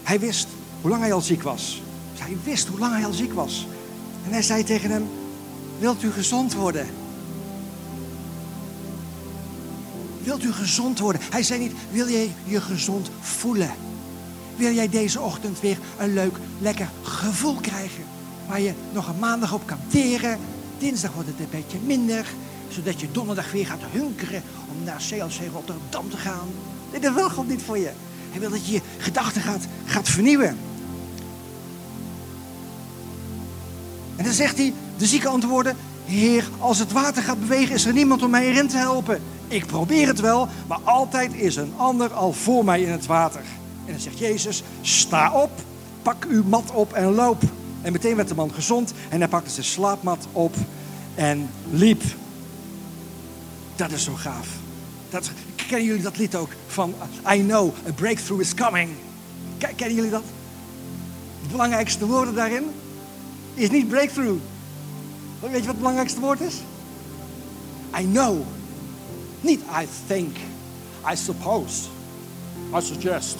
Hij 0.03 0.19
wist 0.19 0.47
hoe 0.81 0.89
lang 0.89 1.01
hij 1.01 1.13
al 1.13 1.21
ziek 1.21 1.43
was. 1.43 1.81
hij 2.17 2.37
wist 2.43 2.67
hoe 2.67 2.79
lang 2.79 2.93
hij 2.93 3.05
al 3.05 3.13
ziek 3.13 3.33
was. 3.33 3.67
En 4.25 4.31
hij 4.31 4.41
zei 4.41 4.63
tegen 4.63 4.91
hem: 4.91 5.09
Wilt 5.79 6.03
u 6.03 6.11
gezond 6.11 6.53
worden? 6.53 6.87
Wilt 10.23 10.43
u 10.43 10.51
gezond 10.51 10.99
worden? 10.99 11.21
Hij 11.31 11.43
zei 11.43 11.59
niet, 11.59 11.73
wil 11.91 12.09
jij 12.09 12.31
je 12.43 12.61
gezond 12.61 13.09
voelen? 13.19 13.71
Wil 14.55 14.73
jij 14.73 14.89
deze 14.89 15.21
ochtend 15.21 15.59
weer 15.59 15.77
een 15.97 16.13
leuk, 16.13 16.37
lekker 16.59 16.89
gevoel 17.01 17.55
krijgen? 17.55 18.03
Waar 18.47 18.61
je 18.61 18.73
nog 18.93 19.07
een 19.07 19.19
maandag 19.19 19.53
op 19.53 19.65
kan 19.65 19.79
teren. 19.87 20.39
Dinsdag 20.77 21.13
wordt 21.13 21.27
het 21.29 21.39
een 21.39 21.47
beetje 21.49 21.77
minder. 21.85 22.25
Zodat 22.69 22.99
je 22.99 23.11
donderdag 23.11 23.51
weer 23.51 23.65
gaat 23.65 23.81
hunkeren 23.91 24.43
om 24.71 24.83
naar 24.83 25.01
CLC 25.09 25.51
Rotterdam 25.53 26.09
te 26.09 26.17
gaan. 26.17 26.47
Nee, 26.91 27.01
dat 27.01 27.13
wil 27.13 27.29
God 27.29 27.47
niet 27.47 27.61
voor 27.61 27.77
je. 27.77 27.91
Hij 28.31 28.39
wil 28.39 28.49
dat 28.49 28.65
je 28.65 28.73
je 28.73 28.81
gedachten 28.97 29.41
gaat, 29.41 29.65
gaat 29.85 30.09
vernieuwen. 30.09 30.57
En 34.21 34.27
dan 34.27 34.35
zegt 34.35 34.57
hij, 34.57 34.73
de 34.97 35.05
zieke 35.05 35.27
antwoorden, 35.27 35.77
Heer, 36.05 36.49
als 36.59 36.79
het 36.79 36.91
water 36.91 37.23
gaat 37.23 37.39
bewegen, 37.39 37.75
is 37.75 37.85
er 37.85 37.93
niemand 37.93 38.23
om 38.23 38.29
mij 38.29 38.45
erin 38.45 38.67
te 38.67 38.77
helpen. 38.77 39.21
Ik 39.47 39.65
probeer 39.65 40.07
het 40.07 40.19
wel, 40.19 40.47
maar 40.67 40.79
altijd 40.83 41.33
is 41.33 41.55
een 41.55 41.73
ander 41.77 42.13
al 42.13 42.33
voor 42.33 42.65
mij 42.65 42.81
in 42.81 42.91
het 42.91 43.05
water. 43.05 43.41
En 43.85 43.91
dan 43.91 44.01
zegt 44.01 44.17
Jezus, 44.17 44.63
sta 44.81 45.31
op, 45.31 45.49
pak 46.01 46.25
uw 46.29 46.43
mat 46.43 46.71
op 46.71 46.93
en 46.93 47.13
loop. 47.13 47.41
En 47.81 47.91
meteen 47.91 48.15
werd 48.15 48.27
de 48.27 48.35
man 48.35 48.53
gezond 48.53 48.93
en 49.09 49.19
hij 49.19 49.27
pakte 49.27 49.49
zijn 49.49 49.65
slaapmat 49.65 50.27
op 50.31 50.55
en 51.15 51.49
liep. 51.71 52.03
Dat 53.75 53.91
is 53.91 54.03
zo 54.03 54.13
gaaf. 54.15 54.47
Dat, 55.09 55.31
kennen 55.67 55.85
jullie 55.85 56.03
dat 56.03 56.17
lied 56.17 56.35
ook 56.35 56.49
van 56.67 56.93
I 57.33 57.45
know 57.45 57.73
a 57.87 57.91
breakthrough 57.91 58.41
is 58.41 58.53
coming? 58.53 58.89
Kennen 59.57 59.95
jullie 59.95 60.11
dat? 60.11 60.23
De 61.41 61.49
belangrijkste 61.49 62.05
woorden 62.05 62.35
daarin 62.35 62.65
is 63.53 63.69
niet 63.69 63.87
breakthrough. 63.87 64.39
Weet 65.39 65.51
je 65.51 65.57
wat 65.57 65.67
het 65.67 65.77
belangrijkste 65.77 66.19
woord 66.19 66.41
is? 66.41 66.55
I 67.99 68.03
know. 68.03 68.41
Niet 69.41 69.59
I 69.81 69.87
think, 70.07 70.35
I 71.11 71.15
suppose, 71.15 71.87
I 72.75 72.81
suggest. 72.81 73.35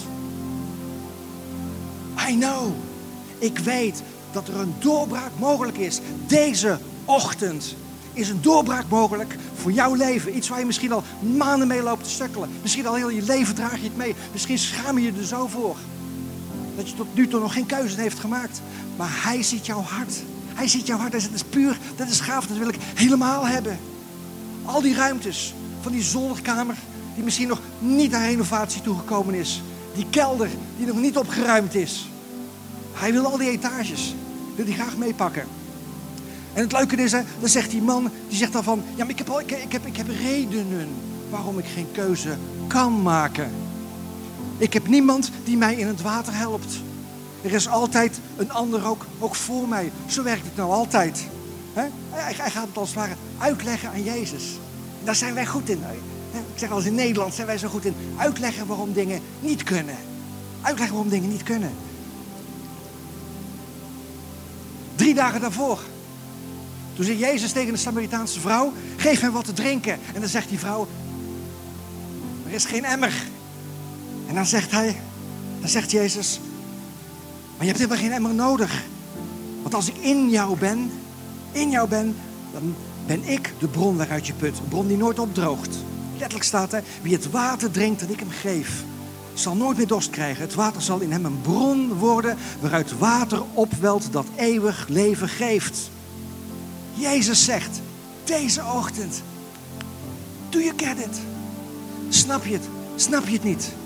I 2.29 2.37
know. 2.37 2.73
Ik 3.37 3.59
weet 3.59 4.03
dat 4.31 4.47
er 4.47 4.55
een 4.55 4.73
doorbraak 4.79 5.31
mogelijk 5.39 5.77
is. 5.77 5.99
Deze 6.27 6.79
ochtend 7.05 7.75
is 8.13 8.29
een 8.29 8.41
doorbraak 8.41 8.89
mogelijk 8.89 9.35
voor 9.55 9.71
jouw 9.71 9.93
leven. 9.93 10.35
Iets 10.35 10.49
waar 10.49 10.59
je 10.59 10.65
misschien 10.65 10.91
al 10.91 11.03
maanden 11.37 11.67
mee 11.67 11.81
loopt 11.81 12.03
te 12.03 12.09
stukkelen. 12.09 12.49
Misschien 12.61 12.87
al 12.87 12.95
heel 12.95 13.09
je 13.09 13.21
leven 13.21 13.55
draag 13.55 13.77
je 13.77 13.83
het 13.83 13.97
mee. 13.97 14.15
Misschien 14.31 14.57
schaam 14.57 14.97
je 14.97 15.13
je 15.13 15.19
er 15.19 15.25
zo 15.25 15.47
voor. 15.47 15.75
Dat 16.75 16.89
je 16.89 16.95
tot 16.95 17.15
nu 17.15 17.27
toe 17.27 17.39
nog 17.39 17.53
geen 17.53 17.65
keuze 17.65 18.01
heeft 18.01 18.19
gemaakt. 18.19 18.61
Maar 18.97 19.09
hij 19.23 19.43
ziet 19.43 19.65
jouw 19.65 19.81
hart. 19.81 20.13
Hij 20.53 20.67
ziet 20.67 20.87
jouw 20.87 20.97
hart. 20.97 21.11
Hij 21.11 21.21
dat 21.21 21.33
is 21.33 21.43
puur, 21.43 21.77
dat 21.95 22.09
is 22.09 22.19
gaaf, 22.19 22.47
dat 22.47 22.57
wil 22.57 22.67
ik 22.67 22.77
helemaal 22.79 23.47
hebben. 23.47 23.79
Al 24.65 24.81
die 24.81 24.95
ruimtes 24.95 25.53
van 25.81 25.91
die 25.91 26.01
zolderkamer 26.01 26.75
die 27.15 27.23
misschien 27.23 27.47
nog 27.47 27.61
niet 27.79 28.13
aan 28.13 28.21
renovatie 28.23 28.81
toegekomen 28.81 29.33
is. 29.33 29.61
Die 29.95 30.05
kelder 30.09 30.49
die 30.77 30.87
nog 30.87 30.97
niet 30.97 31.17
opgeruimd 31.17 31.75
is. 31.75 32.09
Hij 32.93 33.11
wil 33.11 33.25
al 33.25 33.37
die 33.37 33.49
etages, 33.49 34.15
wil 34.55 34.65
hij 34.65 34.73
graag 34.73 34.97
meepakken. 34.97 35.43
En 36.53 36.61
het 36.61 36.71
leuke 36.71 36.95
is, 36.95 37.11
hè, 37.11 37.21
dan 37.39 37.49
zegt 37.49 37.71
die 37.71 37.81
man, 37.81 38.11
die 38.27 38.37
zegt 38.37 38.53
dan 38.53 38.63
van, 38.63 38.83
ja, 38.95 39.03
maar 39.03 39.09
ik 39.09 39.17
heb, 39.17 39.29
al, 39.29 39.39
ik, 39.39 39.49
heb, 39.69 39.85
ik 39.85 39.97
heb 39.97 40.07
redenen 40.07 40.89
waarom 41.29 41.59
ik 41.59 41.65
geen 41.65 41.87
keuze 41.91 42.37
kan 42.67 43.01
maken. 43.01 43.51
Ik 44.61 44.73
heb 44.73 44.87
niemand 44.87 45.31
die 45.43 45.57
mij 45.57 45.75
in 45.75 45.87
het 45.87 46.01
water 46.01 46.35
helpt. 46.35 46.75
Er 47.41 47.53
is 47.53 47.67
altijd 47.67 48.19
een 48.37 48.51
ander 48.51 48.85
ook, 48.85 49.05
ook 49.19 49.35
voor 49.35 49.67
mij. 49.67 49.91
Zo 50.07 50.23
werkt 50.23 50.45
het 50.45 50.55
nou 50.55 50.71
altijd. 50.71 51.27
Hij, 51.73 52.33
gaat 52.33 52.67
het 52.67 52.77
als 52.77 52.89
het 52.89 52.97
ware 52.97 53.15
uitleggen 53.37 53.89
aan 53.89 54.03
Jezus. 54.03 54.43
daar 55.03 55.15
zijn 55.15 55.33
wij 55.33 55.45
goed 55.45 55.69
in. 55.69 55.83
Ik 56.31 56.59
zeg 56.59 56.71
als 56.71 56.85
in 56.85 56.95
Nederland 56.95 57.33
zijn 57.33 57.47
wij 57.47 57.57
zo 57.57 57.67
goed 57.67 57.85
in 57.85 57.95
uitleggen 58.17 58.67
waarom 58.67 58.93
dingen 58.93 59.21
niet 59.39 59.63
kunnen. 59.63 59.97
Uitleggen 60.61 60.95
waarom 60.95 61.11
dingen 61.11 61.29
niet 61.29 61.43
kunnen. 61.43 61.71
Drie 64.95 65.13
dagen 65.13 65.41
daarvoor. 65.41 65.79
Toen 66.93 67.05
zei 67.05 67.17
Jezus 67.17 67.51
tegen 67.51 67.73
de 67.73 67.79
Samaritaanse 67.79 68.39
vrouw: 68.39 68.73
Geef 68.97 69.21
hem 69.21 69.31
wat 69.31 69.45
te 69.45 69.53
drinken. 69.53 69.99
En 70.13 70.19
dan 70.19 70.29
zegt 70.29 70.49
die 70.49 70.59
vrouw: 70.59 70.87
Er 72.47 72.53
is 72.53 72.65
geen 72.65 72.85
emmer. 72.85 73.13
En 74.31 74.37
dan 74.37 74.45
zegt 74.45 74.71
hij: 74.71 75.01
Dan 75.59 75.69
zegt 75.69 75.91
Jezus: 75.91 76.39
Maar 77.57 77.65
je 77.65 77.65
hebt 77.65 77.77
helemaal 77.77 77.97
geen 77.97 78.11
emmer 78.11 78.33
nodig. 78.33 78.83
Want 79.61 79.73
als 79.73 79.87
ik 79.87 79.97
in 79.97 80.29
jou 80.29 80.57
ben, 80.57 80.91
in 81.51 81.69
jou 81.69 81.89
ben, 81.89 82.15
dan 82.53 82.75
ben 83.05 83.23
ik 83.23 83.53
de 83.59 83.67
bron 83.67 83.97
waaruit 83.97 84.27
je 84.27 84.33
put. 84.33 84.57
Een 84.57 84.67
bron 84.67 84.87
die 84.87 84.97
nooit 84.97 85.19
opdroogt. 85.19 85.77
Letterlijk 86.11 86.43
staat 86.43 86.73
er: 86.73 86.83
Wie 87.01 87.13
het 87.13 87.29
water 87.29 87.71
drinkt 87.71 87.99
dat 87.99 88.09
ik 88.09 88.19
hem 88.19 88.29
geef, 88.29 88.83
zal 89.33 89.55
nooit 89.55 89.77
meer 89.77 89.87
dorst 89.87 90.09
krijgen. 90.09 90.41
Het 90.41 90.53
water 90.53 90.81
zal 90.81 90.99
in 90.99 91.11
hem 91.11 91.25
een 91.25 91.41
bron 91.41 91.93
worden 91.93 92.37
waaruit 92.59 92.97
water 92.97 93.43
opwelt 93.53 94.11
dat 94.11 94.25
eeuwig 94.35 94.87
leven 94.87 95.29
geeft. 95.29 95.89
Jezus 96.93 97.45
zegt 97.45 97.81
deze 98.23 98.61
ochtend: 98.75 99.21
Do 100.49 100.59
you 100.59 100.73
get 100.77 100.97
it? 100.97 101.19
Snap 102.09 102.45
je 102.45 102.53
het? 102.53 102.67
Snap 102.95 103.27
je 103.27 103.33
het 103.33 103.43
niet? 103.43 103.79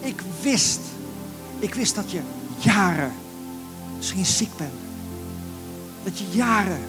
Ik 0.00 0.22
wist, 0.42 0.80
ik 1.58 1.74
wist 1.74 1.94
dat 1.94 2.10
je 2.10 2.20
jaren 2.58 3.12
misschien 3.96 4.26
ziek 4.26 4.56
bent. 4.56 4.72
Dat 6.02 6.18
je 6.18 6.26
jaren 6.30 6.80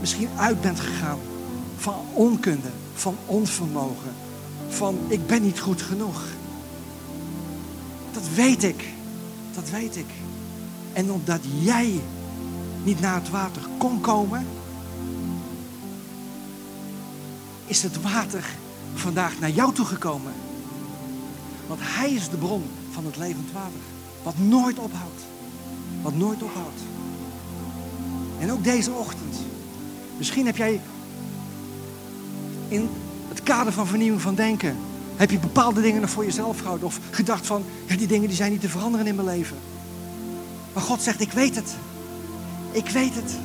misschien 0.00 0.28
uit 0.36 0.60
bent 0.60 0.80
gegaan 0.80 1.18
van 1.76 1.94
onkunde, 2.12 2.68
van 2.94 3.16
onvermogen, 3.26 4.14
van 4.68 4.98
ik 5.08 5.26
ben 5.26 5.42
niet 5.42 5.60
goed 5.60 5.82
genoeg. 5.82 6.22
Dat 8.12 8.22
weet 8.34 8.62
ik. 8.62 8.84
Dat 9.54 9.70
weet 9.70 9.96
ik. 9.96 10.10
En 10.92 11.12
omdat 11.12 11.40
jij 11.60 12.00
niet 12.84 13.00
naar 13.00 13.14
het 13.14 13.30
water 13.30 13.62
kon 13.78 14.00
komen, 14.00 14.46
is 17.66 17.82
het 17.82 18.02
water 18.02 18.44
vandaag 18.94 19.38
naar 19.38 19.50
jou 19.50 19.74
toe 19.74 19.86
gekomen. 19.86 20.32
Want 21.68 21.80
Hij 21.82 22.10
is 22.10 22.28
de 22.28 22.36
bron 22.36 22.62
van 22.90 23.04
het 23.04 23.16
levend 23.16 23.52
water. 23.52 23.80
Wat 24.22 24.38
nooit 24.38 24.78
ophoudt. 24.78 25.22
Wat 26.02 26.14
nooit 26.14 26.42
ophoudt. 26.42 26.80
En 28.38 28.52
ook 28.52 28.64
deze 28.64 28.90
ochtend. 28.90 29.36
Misschien 30.16 30.46
heb 30.46 30.56
jij 30.56 30.80
in 32.68 32.88
het 33.28 33.42
kader 33.42 33.72
van 33.72 33.86
vernieuwing 33.86 34.22
van 34.22 34.34
denken. 34.34 34.76
Heb 35.16 35.30
je 35.30 35.38
bepaalde 35.38 35.80
dingen 35.80 36.00
nog 36.00 36.10
voor 36.10 36.24
jezelf 36.24 36.58
gehouden? 36.58 36.86
Of 36.86 37.00
gedacht 37.10 37.46
van, 37.46 37.64
ja, 37.86 37.96
die 37.96 38.06
dingen 38.06 38.28
die 38.28 38.36
zijn 38.36 38.52
niet 38.52 38.60
te 38.60 38.68
veranderen 38.68 39.06
in 39.06 39.14
mijn 39.14 39.28
leven. 39.28 39.56
Maar 40.72 40.82
God 40.82 41.02
zegt, 41.02 41.20
ik 41.20 41.32
weet 41.32 41.54
het. 41.54 41.74
Ik 42.70 42.88
weet 42.88 43.14
het. 43.14 43.36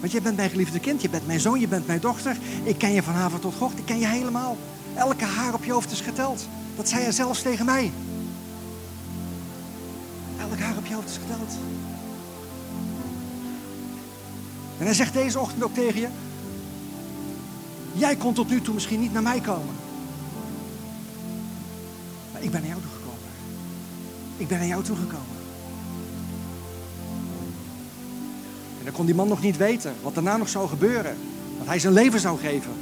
Want 0.00 0.12
je 0.12 0.20
bent 0.20 0.36
mijn 0.36 0.50
geliefde 0.50 0.80
kind, 0.80 1.02
je 1.02 1.08
bent 1.08 1.26
mijn 1.26 1.40
zoon, 1.40 1.60
je 1.60 1.68
bent 1.68 1.86
mijn 1.86 2.00
dochter. 2.00 2.36
Ik 2.62 2.78
ken 2.78 2.92
je 2.92 3.02
van 3.02 3.14
haven 3.14 3.40
tot 3.40 3.54
gort, 3.54 3.78
ik 3.78 3.84
ken 3.84 3.98
je 3.98 4.06
helemaal. 4.06 4.56
Elke 4.94 5.24
haar 5.24 5.54
op 5.54 5.64
je 5.64 5.72
hoofd 5.72 5.90
is 5.90 6.00
geteld. 6.00 6.46
Dat 6.76 6.88
zei 6.88 7.02
hij 7.02 7.12
zelfs 7.12 7.42
tegen 7.42 7.64
mij. 7.64 7.92
Elke 10.40 10.62
haar 10.62 10.76
op 10.76 10.86
je 10.86 10.94
hoofd 10.94 11.08
is 11.08 11.16
geteld. 11.16 11.52
En 14.78 14.84
hij 14.84 14.94
zegt 14.94 15.12
deze 15.12 15.38
ochtend 15.38 15.62
ook 15.62 15.74
tegen 15.74 16.00
je: 16.00 16.08
Jij 17.92 18.16
kon 18.16 18.34
tot 18.34 18.48
nu 18.48 18.60
toe 18.60 18.74
misschien 18.74 19.00
niet 19.00 19.12
naar 19.12 19.22
mij 19.22 19.40
komen. 19.40 19.74
Maar 22.32 22.42
ik 22.42 22.50
ben 22.50 22.60
naar 22.60 22.70
jou 22.70 22.82
toegekomen. 22.82 23.28
Ik 24.36 24.48
ben 24.48 24.58
naar 24.58 24.66
jou 24.66 24.82
toegekomen. 24.82 25.36
En 28.78 28.84
dan 28.84 28.92
kon 28.92 29.06
die 29.06 29.14
man 29.14 29.28
nog 29.28 29.42
niet 29.42 29.56
weten 29.56 29.94
wat 30.02 30.14
daarna 30.14 30.36
nog 30.36 30.48
zou 30.48 30.68
gebeuren. 30.68 31.16
Dat 31.58 31.66
hij 31.66 31.78
zijn 31.78 31.92
leven 31.92 32.20
zou 32.20 32.38
geven. 32.38 32.72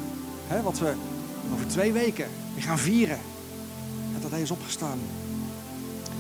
He, 0.46 0.62
wat 0.62 0.78
we 0.78 0.94
over 1.52 1.66
twee 1.66 1.92
weken 1.92 2.26
weer 2.54 2.62
gaan 2.62 2.78
vieren. 2.78 3.18
En 4.14 4.20
dat 4.20 4.30
hij 4.30 4.40
is 4.40 4.50
opgestaan. 4.50 4.98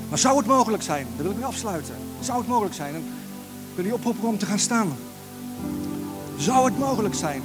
Maar 0.08 0.18
zou 0.18 0.36
het 0.36 0.46
mogelijk 0.46 0.82
zijn, 0.82 1.06
dat 1.16 1.22
wil 1.22 1.30
ik 1.30 1.38
nu 1.38 1.44
afsluiten. 1.44 1.94
Zou 2.20 2.38
het 2.38 2.48
mogelijk 2.48 2.74
zijn, 2.74 2.94
en 2.94 3.00
ik 3.70 3.76
wil 3.76 3.84
je 3.84 3.94
oproepen 3.94 4.28
om 4.28 4.38
te 4.38 4.46
gaan 4.46 4.58
staan. 4.58 4.96
Zou 6.36 6.64
het 6.64 6.78
mogelijk 6.78 7.14
zijn 7.14 7.42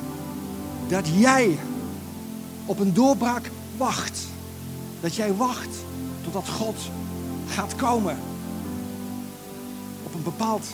dat 0.88 1.08
jij 1.18 1.60
op 2.66 2.80
een 2.80 2.94
doorbraak 2.94 3.52
wacht? 3.78 4.20
Dat 5.02 5.16
jij 5.16 5.34
wacht 5.34 5.70
totdat 6.24 6.50
God 6.50 6.76
gaat 7.48 7.76
komen. 7.76 8.18
Op 10.04 10.14
een 10.14 10.24
bepaald 10.24 10.66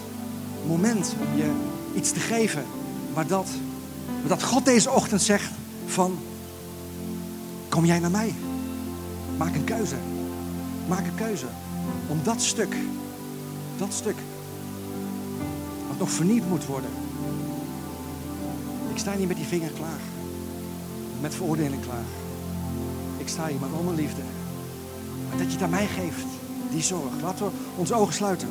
moment 0.67 1.15
om 1.19 1.37
je 1.37 1.51
iets 1.95 2.11
te 2.11 2.19
geven. 2.19 2.65
Maar 3.13 3.27
dat, 3.27 3.47
maar 4.19 4.29
dat 4.29 4.43
God 4.43 4.65
deze 4.65 4.91
ochtend 4.91 5.21
zegt 5.21 5.51
van, 5.85 6.17
kom 7.71 7.85
jij 7.85 7.99
naar 7.99 8.11
mij? 8.11 8.33
Maak 9.37 9.55
een 9.55 9.63
keuze. 9.63 9.95
Maak 10.87 11.05
een 11.05 11.15
keuze. 11.15 11.45
Om 12.07 12.19
dat 12.23 12.41
stuk, 12.41 12.75
dat 13.77 13.93
stuk, 13.93 14.15
wat 15.87 15.97
nog 15.97 16.09
vernieuwd 16.09 16.47
moet 16.49 16.65
worden. 16.65 16.89
Ik 18.91 18.97
sta 18.97 19.13
niet 19.13 19.27
met 19.27 19.37
die 19.37 19.45
vinger 19.45 19.71
klaar. 19.71 19.99
Met 21.21 21.35
veroordeling 21.35 21.81
klaar. 21.81 22.05
Ik 23.17 23.27
sta 23.27 23.47
hier 23.47 23.59
met 23.59 23.69
al 23.77 23.83
mijn 23.83 23.95
liefde. 23.95 24.21
Maar 25.29 25.37
dat 25.37 25.53
je 25.53 25.59
het 25.59 25.69
mij 25.69 25.87
geeft, 25.87 26.25
die 26.71 26.81
zorg. 26.81 27.21
Laten 27.21 27.45
we 27.45 27.51
onze 27.75 27.93
ogen 27.93 28.13
sluiten. 28.13 28.47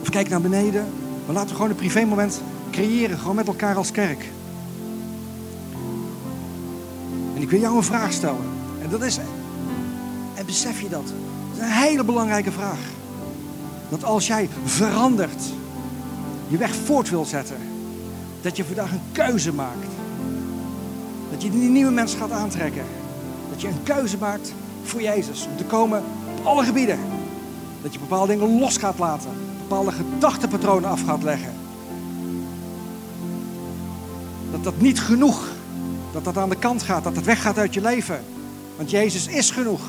Of 0.00 0.08
kijk 0.10 0.28
naar 0.28 0.40
beneden. 0.40 0.86
Maar 1.26 1.34
laten 1.34 1.48
we 1.48 1.54
gewoon 1.54 1.70
een 1.70 1.76
privémoment 1.76 2.42
creëren. 2.70 3.18
Gewoon 3.18 3.36
met 3.36 3.46
elkaar 3.46 3.76
als 3.76 3.90
kerk. 3.90 4.30
Wil 7.52 7.60
jou 7.60 7.76
een 7.76 7.82
vraag 7.82 8.12
stellen. 8.12 8.44
En 8.82 8.88
dat 8.90 9.02
is, 9.02 9.18
en 10.34 10.46
besef 10.46 10.80
je 10.80 10.88
dat? 10.88 11.04
Dat 11.04 11.56
is 11.56 11.62
een 11.62 11.70
hele 11.70 12.04
belangrijke 12.04 12.52
vraag. 12.52 12.78
Dat 13.88 14.04
als 14.04 14.26
jij 14.26 14.48
verandert, 14.64 15.42
je 16.48 16.56
weg 16.56 16.74
voort 16.84 17.10
wil 17.10 17.24
zetten, 17.24 17.56
dat 18.40 18.56
je 18.56 18.64
vandaag 18.64 18.92
een 18.92 19.12
keuze 19.12 19.52
maakt. 19.52 19.86
Dat 21.30 21.42
je 21.42 21.50
die 21.50 21.68
nieuwe 21.68 21.92
mens 21.92 22.14
gaat 22.14 22.30
aantrekken. 22.30 22.84
Dat 23.50 23.60
je 23.60 23.68
een 23.68 23.82
keuze 23.82 24.18
maakt 24.18 24.52
voor 24.82 25.02
Jezus. 25.02 25.46
Om 25.50 25.56
te 25.56 25.64
komen 25.64 26.02
op 26.38 26.46
alle 26.46 26.64
gebieden. 26.64 26.98
Dat 27.82 27.92
je 27.92 27.98
bepaalde 27.98 28.32
dingen 28.32 28.58
los 28.58 28.76
gaat 28.76 28.98
laten 28.98 29.30
bepaalde 29.72 29.92
gedachtepatronen 29.92 30.90
af 30.90 31.02
gaat 31.04 31.22
leggen. 31.22 31.52
Dat 34.50 34.64
dat 34.64 34.80
niet 34.80 35.00
genoeg, 35.00 35.48
dat 36.12 36.24
dat 36.24 36.36
aan 36.36 36.48
de 36.48 36.56
kant 36.56 36.82
gaat, 36.82 37.04
dat 37.04 37.16
het 37.16 37.24
weggaat 37.24 37.58
uit 37.58 37.74
je 37.74 37.80
leven. 37.80 38.24
Want 38.76 38.90
Jezus 38.90 39.26
is 39.26 39.50
genoeg. 39.50 39.80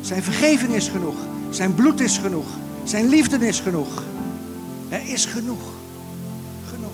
Zijn 0.00 0.22
vergeving 0.22 0.74
is 0.74 0.88
genoeg. 0.88 1.16
Zijn 1.50 1.74
bloed 1.74 2.00
is 2.00 2.18
genoeg. 2.18 2.46
Zijn 2.84 3.08
liefde 3.08 3.46
is 3.46 3.60
genoeg. 3.60 4.02
Er 4.88 5.08
is 5.08 5.24
genoeg. 5.24 5.62
Genoeg. 6.70 6.90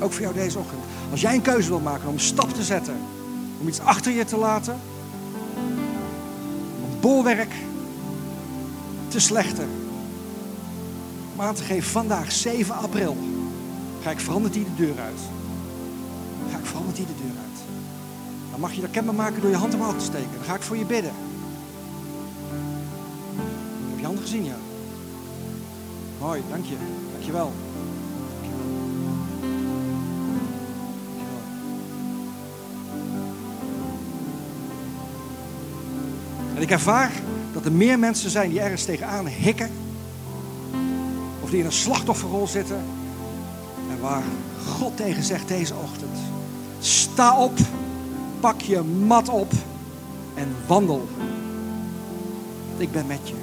Ook 0.00 0.12
voor 0.12 0.22
jou 0.22 0.34
deze 0.34 0.58
ochtend. 0.58 0.82
Als 1.10 1.20
jij 1.20 1.34
een 1.34 1.42
keuze 1.42 1.68
wil 1.68 1.80
maken 1.80 2.08
om 2.08 2.14
een 2.14 2.20
stap 2.20 2.54
te 2.54 2.62
zetten, 2.62 2.96
om 3.60 3.68
iets 3.68 3.80
achter 3.80 4.12
je 4.12 4.24
te 4.24 4.36
laten, 4.36 4.80
om 6.84 7.00
bolwerk 7.00 7.52
te 9.08 9.20
slechten, 9.20 9.68
maar 11.36 11.46
aan 11.46 11.54
te 11.54 11.62
geven, 11.62 11.90
vandaag 11.90 12.32
7 12.32 12.74
april 12.74 13.16
ga 14.02 14.10
ik 14.10 14.20
veranderd 14.20 14.54
die 14.54 14.64
de 14.64 14.84
deur 14.84 15.00
uit 15.00 15.20
ga 16.50 16.58
ik 16.58 16.64
vooral 16.64 16.86
met 16.86 16.96
die 16.96 17.06
de 17.06 17.14
deur 17.22 17.36
uit. 17.42 17.60
Dan 18.50 18.60
mag 18.60 18.72
je 18.72 18.80
dat 18.80 18.90
kenbaar 18.90 19.14
maken 19.14 19.40
door 19.40 19.50
je 19.50 19.56
hand 19.56 19.74
omhoog 19.74 19.98
te 19.98 20.04
steken. 20.04 20.30
Dan 20.34 20.44
ga 20.44 20.54
ik 20.54 20.62
voor 20.62 20.76
je 20.76 20.84
bidden. 20.84 21.12
Heb 23.90 23.98
je 23.98 24.04
handen 24.04 24.22
gezien, 24.22 24.44
ja? 24.44 24.56
Mooi, 26.20 26.42
dank 26.50 26.64
je. 26.64 26.76
Dank 27.12 27.24
je 27.24 27.32
wel. 27.32 27.52
En 36.54 36.62
ik 36.62 36.70
ervaar 36.70 37.12
dat 37.52 37.64
er 37.64 37.72
meer 37.72 37.98
mensen 37.98 38.30
zijn 38.30 38.50
die 38.50 38.60
ergens 38.60 38.84
tegenaan 38.84 39.26
hikken. 39.26 39.70
Of 41.40 41.50
die 41.50 41.58
in 41.58 41.64
een 41.64 41.72
slachtofferrol 41.72 42.46
zitten 42.46 42.84
Waar 44.04 44.22
God 44.66 44.96
tegen 44.96 45.22
zegt 45.22 45.48
deze 45.48 45.74
ochtend. 45.74 46.18
Sta 46.80 47.38
op, 47.38 47.58
pak 48.40 48.60
je 48.60 48.80
mat 48.82 49.28
op 49.28 49.52
en 50.34 50.56
wandel. 50.66 51.08
Ik 52.76 52.92
ben 52.92 53.06
met 53.06 53.28
je. 53.28 53.34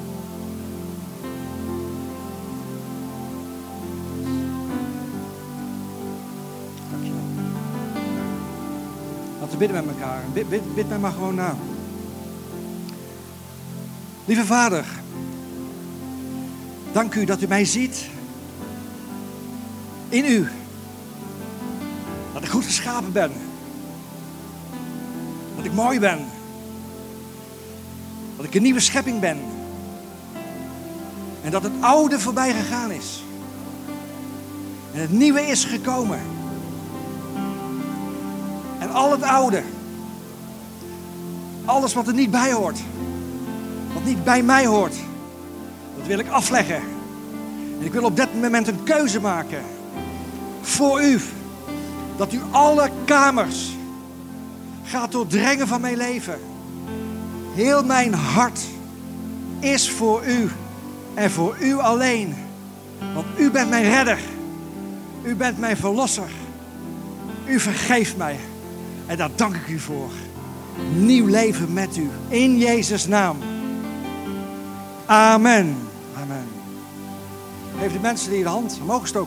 Dankjewel. 6.92 7.22
Laten 9.40 9.52
we 9.52 9.58
bidden 9.58 9.86
met 9.86 9.96
elkaar. 9.96 10.24
Bid, 10.34 10.50
bid, 10.50 10.76
bid 10.76 10.90
mij 10.90 11.00
maar 11.00 11.12
gewoon 11.12 11.36
na. 11.36 11.56
Lieve 14.26 14.46
Vader, 14.46 14.86
dank 16.92 17.16
u 17.16 17.26
dat 17.26 17.42
u 17.42 17.48
mij 17.48 17.66
ziet. 17.66 18.10
In 20.12 20.26
u. 20.26 20.48
Dat 22.34 22.44
ik 22.44 22.50
goed 22.50 22.66
geschapen 22.66 23.12
ben. 23.12 23.32
Dat 25.56 25.66
ik 25.66 25.74
mooi 25.74 26.00
ben. 26.00 26.20
Dat 28.38 28.46
ik 28.46 28.56
een 28.56 28.62
nieuwe 28.62 28.80
schepping 28.80 29.20
ben. 29.20 29.40
En 31.42 31.52
dat 31.52 31.64
het 31.64 31.72
oude 31.80 32.20
voorbij 32.20 32.54
gegaan 32.54 32.92
is. 32.92 33.24
En 34.94 35.02
het 35.02 35.12
nieuwe 35.12 35.42
is 35.42 35.66
gekomen. 35.66 36.20
En 38.80 38.92
al 38.92 39.12
het 39.12 39.24
oude. 39.24 39.64
Alles 41.66 41.94
wat 41.94 42.08
er 42.08 42.14
niet 42.14 42.32
bij 42.32 42.52
hoort. 42.52 42.80
Wat 43.94 44.04
niet 44.04 44.24
bij 44.24 44.44
mij 44.44 44.66
hoort. 44.66 44.96
Dat 45.98 46.08
wil 46.08 46.20
ik 46.20 46.30
afleggen. 46.30 46.82
En 47.80 47.86
ik 47.86 47.94
wil 47.94 48.04
op 48.04 48.16
dit 48.16 48.42
moment 48.42 48.68
een 48.68 48.84
keuze 48.84 49.20
maken. 49.20 49.80
Voor 50.62 51.04
u. 51.04 51.20
Dat 52.18 52.34
u 52.34 52.42
alle 52.52 52.90
kamers 53.06 53.76
gaat 54.84 55.12
doordrengen 55.12 55.68
van 55.68 55.82
mijn 55.82 55.98
leven. 55.98 56.40
Heel 57.54 57.84
mijn 57.84 58.14
hart 58.14 58.60
is 59.60 59.90
voor 59.90 60.26
u 60.26 60.50
en 61.14 61.32
voor 61.32 61.58
u 61.60 61.80
alleen. 61.80 62.36
Want 63.14 63.26
u 63.38 63.52
bent 63.52 63.70
mijn 63.70 63.84
redder. 63.84 64.20
U 65.24 65.36
bent 65.36 65.60
mijn 65.60 65.78
verlosser. 65.78 66.30
U 67.46 67.60
vergeeft 67.60 68.18
mij. 68.18 68.40
En 69.06 69.18
daar 69.18 69.30
dank 69.36 69.56
ik 69.56 69.68
u 69.68 69.80
voor. 69.80 70.10
Nieuw 70.94 71.28
leven 71.28 71.74
met 71.74 71.98
u. 71.98 72.10
In 72.28 72.58
Jezus' 72.58 73.08
naam. 73.08 73.38
Amen. 75.06 75.78
Amen. 76.22 76.48
Geef 77.80 77.92
de 77.92 78.00
mensen 78.00 78.32
die 78.32 78.44
de 78.44 78.50
hand 78.50 78.80
omhoog 78.82 79.02
gestoken 79.02 79.20